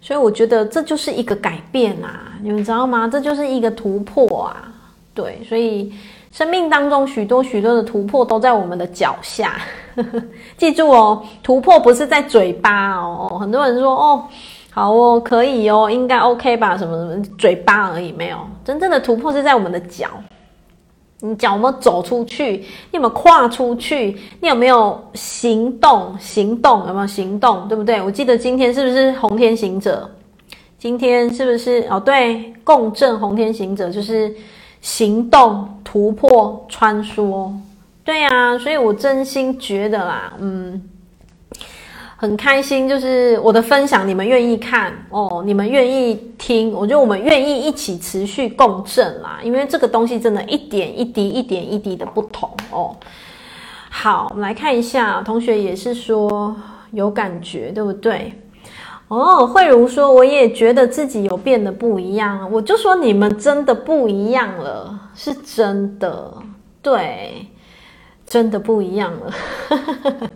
[0.00, 3.06] 所以我觉得这就是一个改变啊，你们知道吗？
[3.06, 4.72] 这就是一个突破啊，
[5.14, 5.42] 对。
[5.48, 5.92] 所以
[6.32, 9.60] 生命当中许多许多的突破都在我们的脚下，
[10.56, 13.36] 记住哦，突破不是在嘴巴哦。
[13.40, 14.24] 很多人说哦，
[14.70, 16.76] 好哦，可以哦，应该 OK 吧？
[16.78, 20.08] 什么什么，嘴巴而已，没有真正的突破是在我们的脚。
[21.22, 22.52] 你脚有没有走出去？
[22.52, 24.16] 你有没有跨出去？
[24.40, 26.16] 你有没有行动？
[26.18, 27.68] 行动有没有行动？
[27.68, 28.00] 对不对？
[28.02, 30.10] 我记得今天是不是红天行者？
[30.78, 31.86] 今天是不是？
[31.90, 34.34] 哦，对，共振红天行者就是
[34.80, 37.52] 行动、突破、穿梭。
[38.02, 40.82] 对啊，所以我真心觉得啦，嗯。
[42.20, 52.94] 很开心，就是我的分享，你们愿意看哦，你们愿意听，我觉得我们愿意一起持续共振啦，因为这个东西真的一点一滴、一点一滴的不同哦。
[53.88, 56.54] 好，我们来看一下，同学也是说
[56.90, 58.34] 有感觉，对不对？
[59.08, 66.34] 哦，慧如说，我也觉得自己有变得不一样，我就说你们真的不一样了，是真的，
[66.82, 67.46] 对，
[68.26, 70.30] 真的不一样了。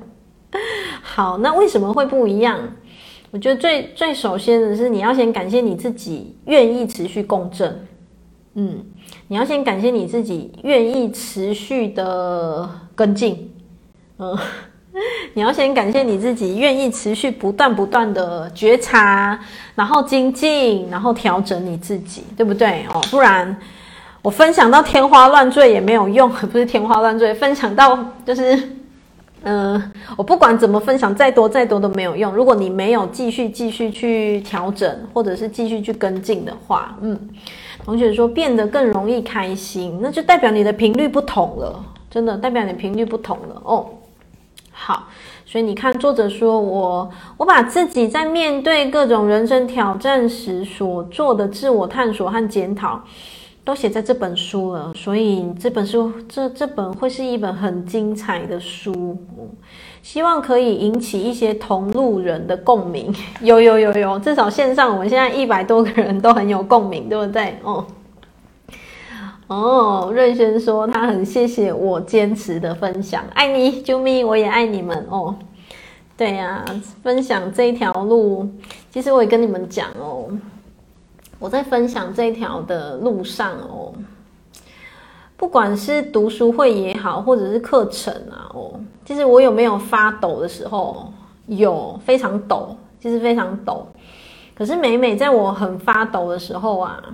[1.14, 2.58] 好，那为什么会不一样？
[3.30, 7.86] 我觉得最最首先的是，你要先感谢你自己愿意持续共振，
[8.54, 8.84] 嗯，
[9.28, 13.48] 你要先感谢你自己愿意持续的跟进，
[14.18, 14.36] 嗯，
[15.34, 19.38] 你要先感谢你自己愿意持续不断不断的觉察，
[19.76, 22.84] 然后精进，然后调整你自己，对不对？
[22.92, 23.56] 哦，不然
[24.20, 27.96] 我分享到天花乱坠也没有用，不是天花乱坠，分享到
[28.26, 28.58] 就是。
[29.44, 32.32] 嗯、我不管怎么分享，再多再多都没有用。
[32.32, 37.18] 如果你没有继续继续去调整，或者是继续去跟进的话，嗯，
[37.84, 43.86] 同学说变得更容易开心，那就代表你的频率不同了，真的代表你频率不同了哦。
[44.72, 45.08] 好，
[45.44, 53.00] 所以你看，作者说我我把自己在面对各种人生挑战时所做的自我探索和检讨。
[53.64, 59.16] 都写在这本书了，所以这本书这这本会是一本很精彩的书，
[60.02, 63.10] 希望可以引起一些同路人的共鸣。
[63.40, 67.58] 有有有有，至少线上我们现在一百多个人都很有共鸣，对不对？
[67.62, 67.86] 哦
[69.46, 75.34] 哦，瑞轩说他很谢谢我坚持的分享，爱你，啾咪，我也爱你们哦。
[76.16, 76.64] 对呀，
[77.02, 78.48] 分享这一条路，
[78.90, 80.28] 其实我也跟你们讲哦。
[81.44, 83.92] 我在分享这条的路上哦，
[85.36, 91.12] 不管是读书会也好，或者是课程啊哦，其实我有没有发抖的时候？
[91.44, 93.86] 有，非常抖，其实非常抖。
[94.54, 97.04] 可是每每在我很发抖的时候啊。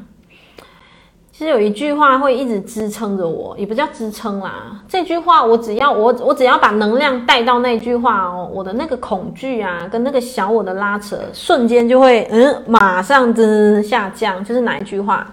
[1.41, 4.79] 其实有一句话会一直支撑着我，也不叫支撑啦。
[4.87, 14.45] 这句话我只要我我只要把能量带到那句话哦，我的那个恐惧啊，跟那个小我的拉扯，瞬间就会嗯，马上的下降。
[14.45, 15.27] 就是哪一句话？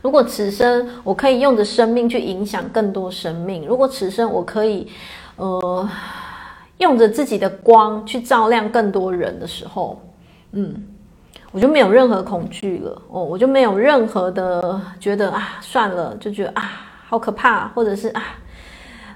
[0.00, 4.88] 如果此生我可以用着生命去影响更多生命，如果此生我可以
[5.36, 5.88] 呃
[6.78, 10.02] 用着自己的光去照亮更多人的时候，
[10.50, 10.82] 嗯。
[11.52, 16.70] 我就没有任何恐惧了哦，我就没有任何的觉得啊，算了，就觉得啊，
[17.06, 18.22] 好可怕，或者是啊，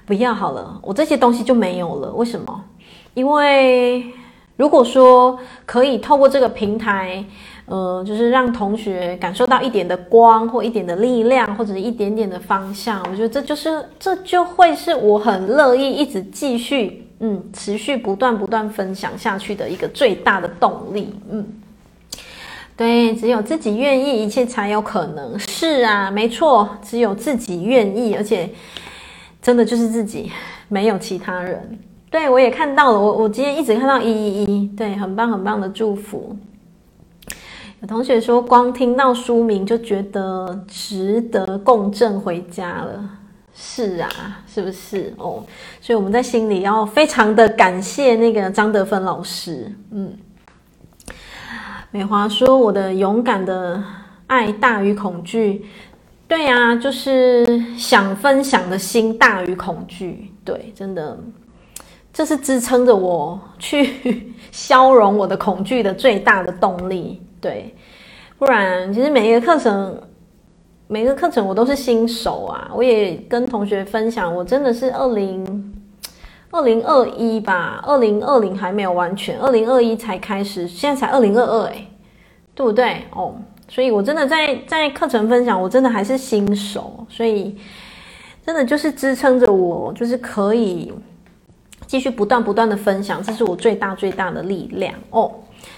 [0.05, 2.11] 不要好了，我这些东西就没有了。
[2.11, 2.63] 为什么？
[3.15, 4.05] 因为
[4.55, 7.25] 如果说可以透过这个平台，
[7.65, 21.43] 呃，就是让同学感受到一点的光，或一点的力量，或者一点点的方向，我觉得这就是这就会是我很乐意一直继续嗯，持续不断不断分享下去的一个最大的动力，嗯。
[22.77, 25.37] 对，只有自己愿意，一切才有可能。
[25.39, 28.47] 是啊，没错，只有自己愿意，而且
[29.41, 30.31] 真的就是自己，
[30.69, 31.79] 没有其他人。
[32.11, 36.37] 对，我也看到了，我我今天一直看到一一一，对，很棒很棒的祝福。
[37.81, 43.09] 有同学说，光听到书名就觉得值得共振回家了。
[43.53, 44.09] 是啊，
[44.47, 45.43] 是不是哦？
[45.81, 49.71] 所以我们在心里要非常的感谢那个张德芬老师。
[49.91, 50.11] 嗯，
[51.89, 53.81] 美华说：“我的勇敢的
[54.27, 55.65] 爱大于恐惧。”
[56.27, 57.45] 对啊，就是
[57.77, 60.29] 想分享的心大于恐惧。
[60.43, 61.17] 对，真的，
[62.11, 67.21] 这是支撑着我去 消融我的恐惧的最大的动力。
[67.39, 67.73] 对，
[68.37, 69.97] 不然其实每一个课程，
[70.87, 72.69] 每个课程我都是新手啊。
[72.75, 75.73] 我也跟同学分享，我真的是二零
[76.51, 81.87] 二零二一吧，二零二零还没有完全，二零二一才开始，现在才二零二二，哎，
[82.55, 83.03] 对不对？
[83.11, 83.35] 哦。
[83.69, 87.57] 所以，我真的在在课程分享，我真的还是新手，所以
[88.45, 90.93] 真的就是支撑着我，就是可以
[91.85, 95.29] 继续不断不断的分享，这是我最大最大的力量哦。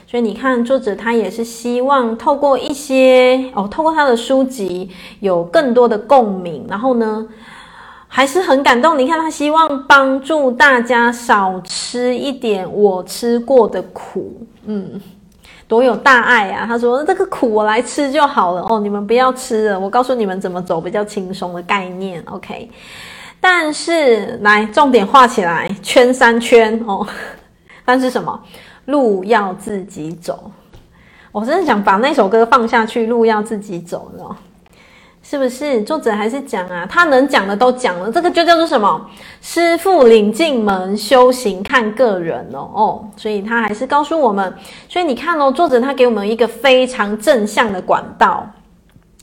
[0.05, 7.27] 所以你看，作者他也是希望透过一些哦，透过他的书籍有更多的共鸣，然后呢，
[8.09, 8.99] 还是很感动。
[8.99, 14.99] 你看，他希望帮助大家少吃一点我吃过的苦，嗯。
[15.69, 16.65] 多有大爱啊！
[16.65, 19.79] 他说：“这个苦我来吃就好了哦，你们不要吃了。
[19.79, 22.67] 我告诉你们怎么走比较轻松的概念，OK？
[23.39, 27.05] 但是来重点画起来，圈三圈哦。
[27.85, 28.41] 但是什么？
[28.85, 30.49] 路要自己走。
[31.31, 34.37] 我真的想把那首歌放下去，路要自己走，知道吗？”
[35.29, 36.87] 是不是作者还是讲啊？
[36.89, 38.99] 他能讲的都讲了，这个就叫做什么？
[39.43, 43.07] 师傅领进门，修行看个人哦哦。
[43.15, 44.51] 所以他还是告诉我们，
[44.87, 48.43] 所以你看哦，作者他给我们一个非常正向的管道。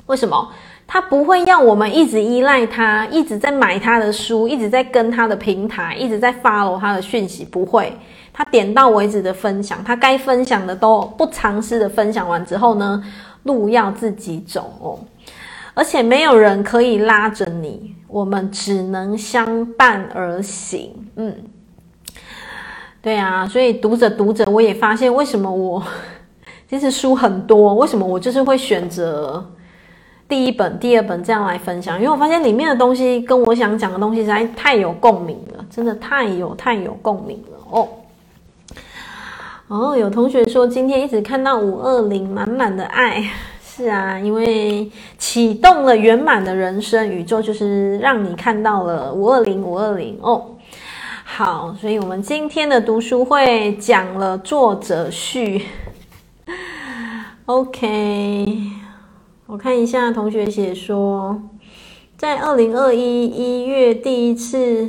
[0.07, 0.48] 为什么？
[0.86, 7.44] 他不会要我们一直依赖他，一直在买他的书，一直在跟他的平台，一直在 follow 他的讯息。
[7.44, 7.92] 不会，
[8.32, 13.02] 他点到为止的分享，他该分享的都不藏私的分享完之后呢，
[13.42, 14.96] 路要自己走哦。
[15.77, 20.91] 而且没有人可以拉着你，我们只能相伴而行。
[21.16, 21.37] 嗯，
[23.03, 25.83] 对啊，所以读着读着，我也发现为什么我
[26.70, 29.53] 其实书很多，为什么我就是会选择
[30.27, 31.99] 第一本、第二本这样来分享？
[31.99, 37.89] 因为我发现里面的东西跟我想讲的东西实在太有共鸣了，真的太有太有共鸣了哦。
[39.68, 43.22] 哦，有同学说今天一直看到五二零满满的爱。
[43.77, 50.57] 是啊，因为启动了圆满的人生，宇宙就是让你看到了五二零五二零哦。
[51.22, 55.66] 好，所以我们今天的读书会讲了作者序。
[57.45, 58.47] OK，
[59.45, 61.39] 我看一下同学写说，
[62.16, 64.89] 在二零二一一月第一次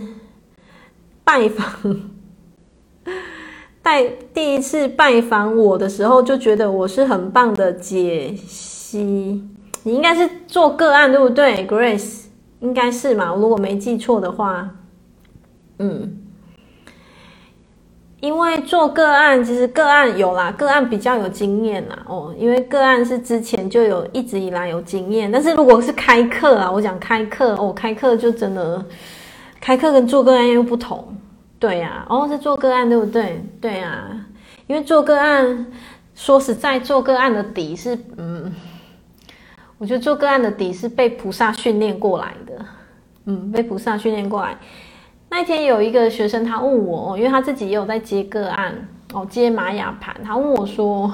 [1.26, 2.10] 拜访，
[3.84, 8.34] 拜第一次拜访我的时候，就觉得我是很棒的解
[8.88, 9.44] 析。
[9.84, 12.24] 你应该是做个案对不对，Grace？
[12.60, 14.68] 应该是嘛，如果没记错的话，
[15.78, 16.18] 嗯，
[18.20, 28.84] 因为做个案，其实个案有啦，个案比较有经验啦，哦，因为个案是之前就有一直以来有经验，但是如果是开课啊，我讲开课哦，开课就真的
[29.62, 31.16] 开课跟做个案又不同，
[31.60, 33.46] 对呀，哦，是做个案对不对？
[33.62, 34.08] 对呀，
[34.66, 35.68] 因为做个案，
[36.16, 38.52] 说实在，做个案的底是嗯。
[39.80, 42.66] 我觉得做个案的底是被菩萨训练过来的，
[43.26, 44.58] 嗯，被菩萨训练过来。
[45.30, 48.74] 那一天有一个学生，他问我，因为他自己也有在接个案
[49.14, 51.14] 哦，接玛雅盘，他问我说：“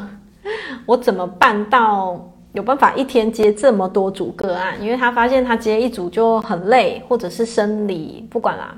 [0.85, 2.17] 我怎么办到
[2.53, 8.73] 有办法一天接这么多组个案？”因为他发现他接一组就很累，或者是生理不管啦，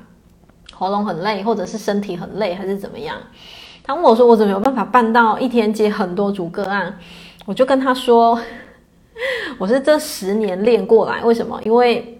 [0.74, 3.16] 喉咙很累，或者是身体很累，还是怎么样？
[3.84, 6.98] 他问我说：“我怎么有办法办到一天接很多组个案？”
[7.46, 8.40] 我就跟他说。
[9.58, 11.60] 我是这十年练过来，为什么？
[11.64, 12.20] 因为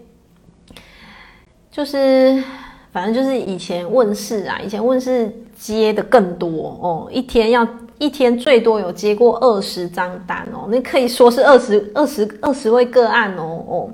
[1.70, 2.42] 就是
[2.90, 7.66] 反正就是以前问事啊，以前问事接的更多哦，一天要
[7.98, 13.90] 一天最多有接过二十张单哦，那可以说是二十二十二十位个案哦哦，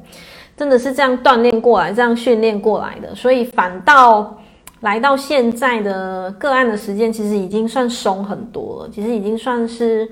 [0.57, 4.39] 真的是这样锻炼过来，这样训练过来的，所以反倒
[4.81, 10.09] 来到现在的个案的时间，其实已经算松很多了，其实已经算是。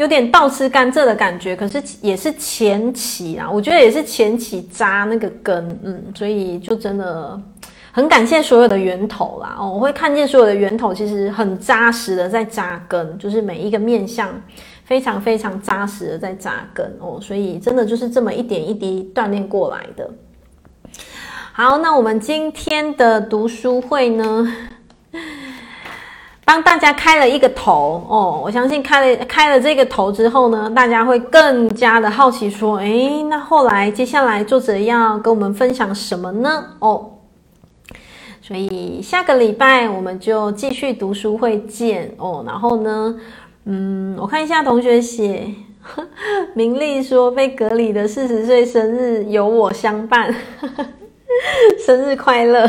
[0.00, 7.38] 有点倒吃甘蔗的感觉，可是也是前期啊，我觉得也是前期扎那个根，嗯，所以就真的
[7.92, 9.56] 很感谢所有的源头啦。
[9.58, 14.30] 哦，我会看见所有的源头其实很扎实的在扎根，就是每一个面向
[14.84, 20.10] 非常非常扎实的在扎根哦，所以真的就是这么一点一滴锻炼过来的。
[21.52, 24.50] 好，那我们今天的读书会呢？
[26.50, 36.64] 当大家开了一个头哦，我相信开了开了这个头之后呢，大家会更加的好奇，说，诶，那后来接下来作者要跟我们分享什么呢？
[36.80, 37.12] 哦，
[38.42, 42.42] 所以下个礼拜我们就继续读书会见哦。
[42.44, 43.14] 然后呢，
[43.66, 45.54] 嗯，我看一下同学写，
[46.54, 50.34] 明丽说被隔离的四十岁生日有我相伴，
[51.86, 52.68] 生日快乐。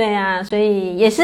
[0.00, 1.22] 对啊，所以也是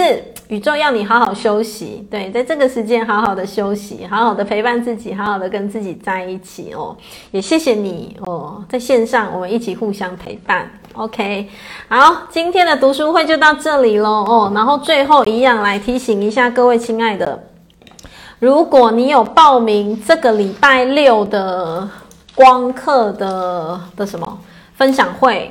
[0.49, 2.07] 宇宙要你好好休息。
[2.11, 6.95] 对，在这个时间好好的休息，好好的陪伴自己，好好的跟自己在一起哦。
[7.31, 10.71] 也谢谢你哦，在线上我们一起互相陪伴。
[10.93, 11.49] OK，
[11.89, 14.53] 好，今天的读书会就到这里喽哦。
[14.55, 17.45] 然后最后一样来提醒一下各位亲爱的，
[18.39, 21.89] 如果你有报名这个礼拜六的
[22.35, 24.39] 光课的的什么
[24.75, 25.51] 分享会。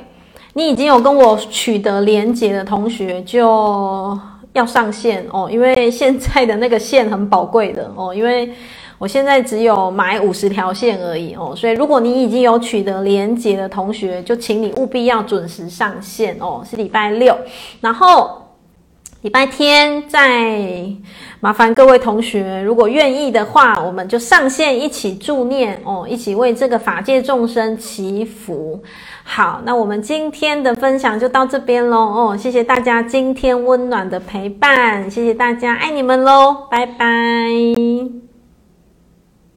[0.56, 4.18] 你已经有跟我取得连结的同学，就
[4.54, 8.50] 要上线哦，因为现在的那个线很宝贵的哦，因为
[8.96, 17.36] 我现在只有买五十条线而已哦，所以如果你已经有取得连结的同学，就请你务必要准时上线哦，是礼拜六，
[17.82, 18.42] 然后
[19.20, 20.58] 礼拜天再
[21.38, 28.82] 麻烦各位同学，如果愿意的话，我们就上线一起助念哦，一起为这个法界众生祈福。
[29.28, 38.25] 好，那我们今天的分享就到这边喽哦，谢谢大家今天温暖的陪伴，谢谢大家，爱你们喽，拜拜。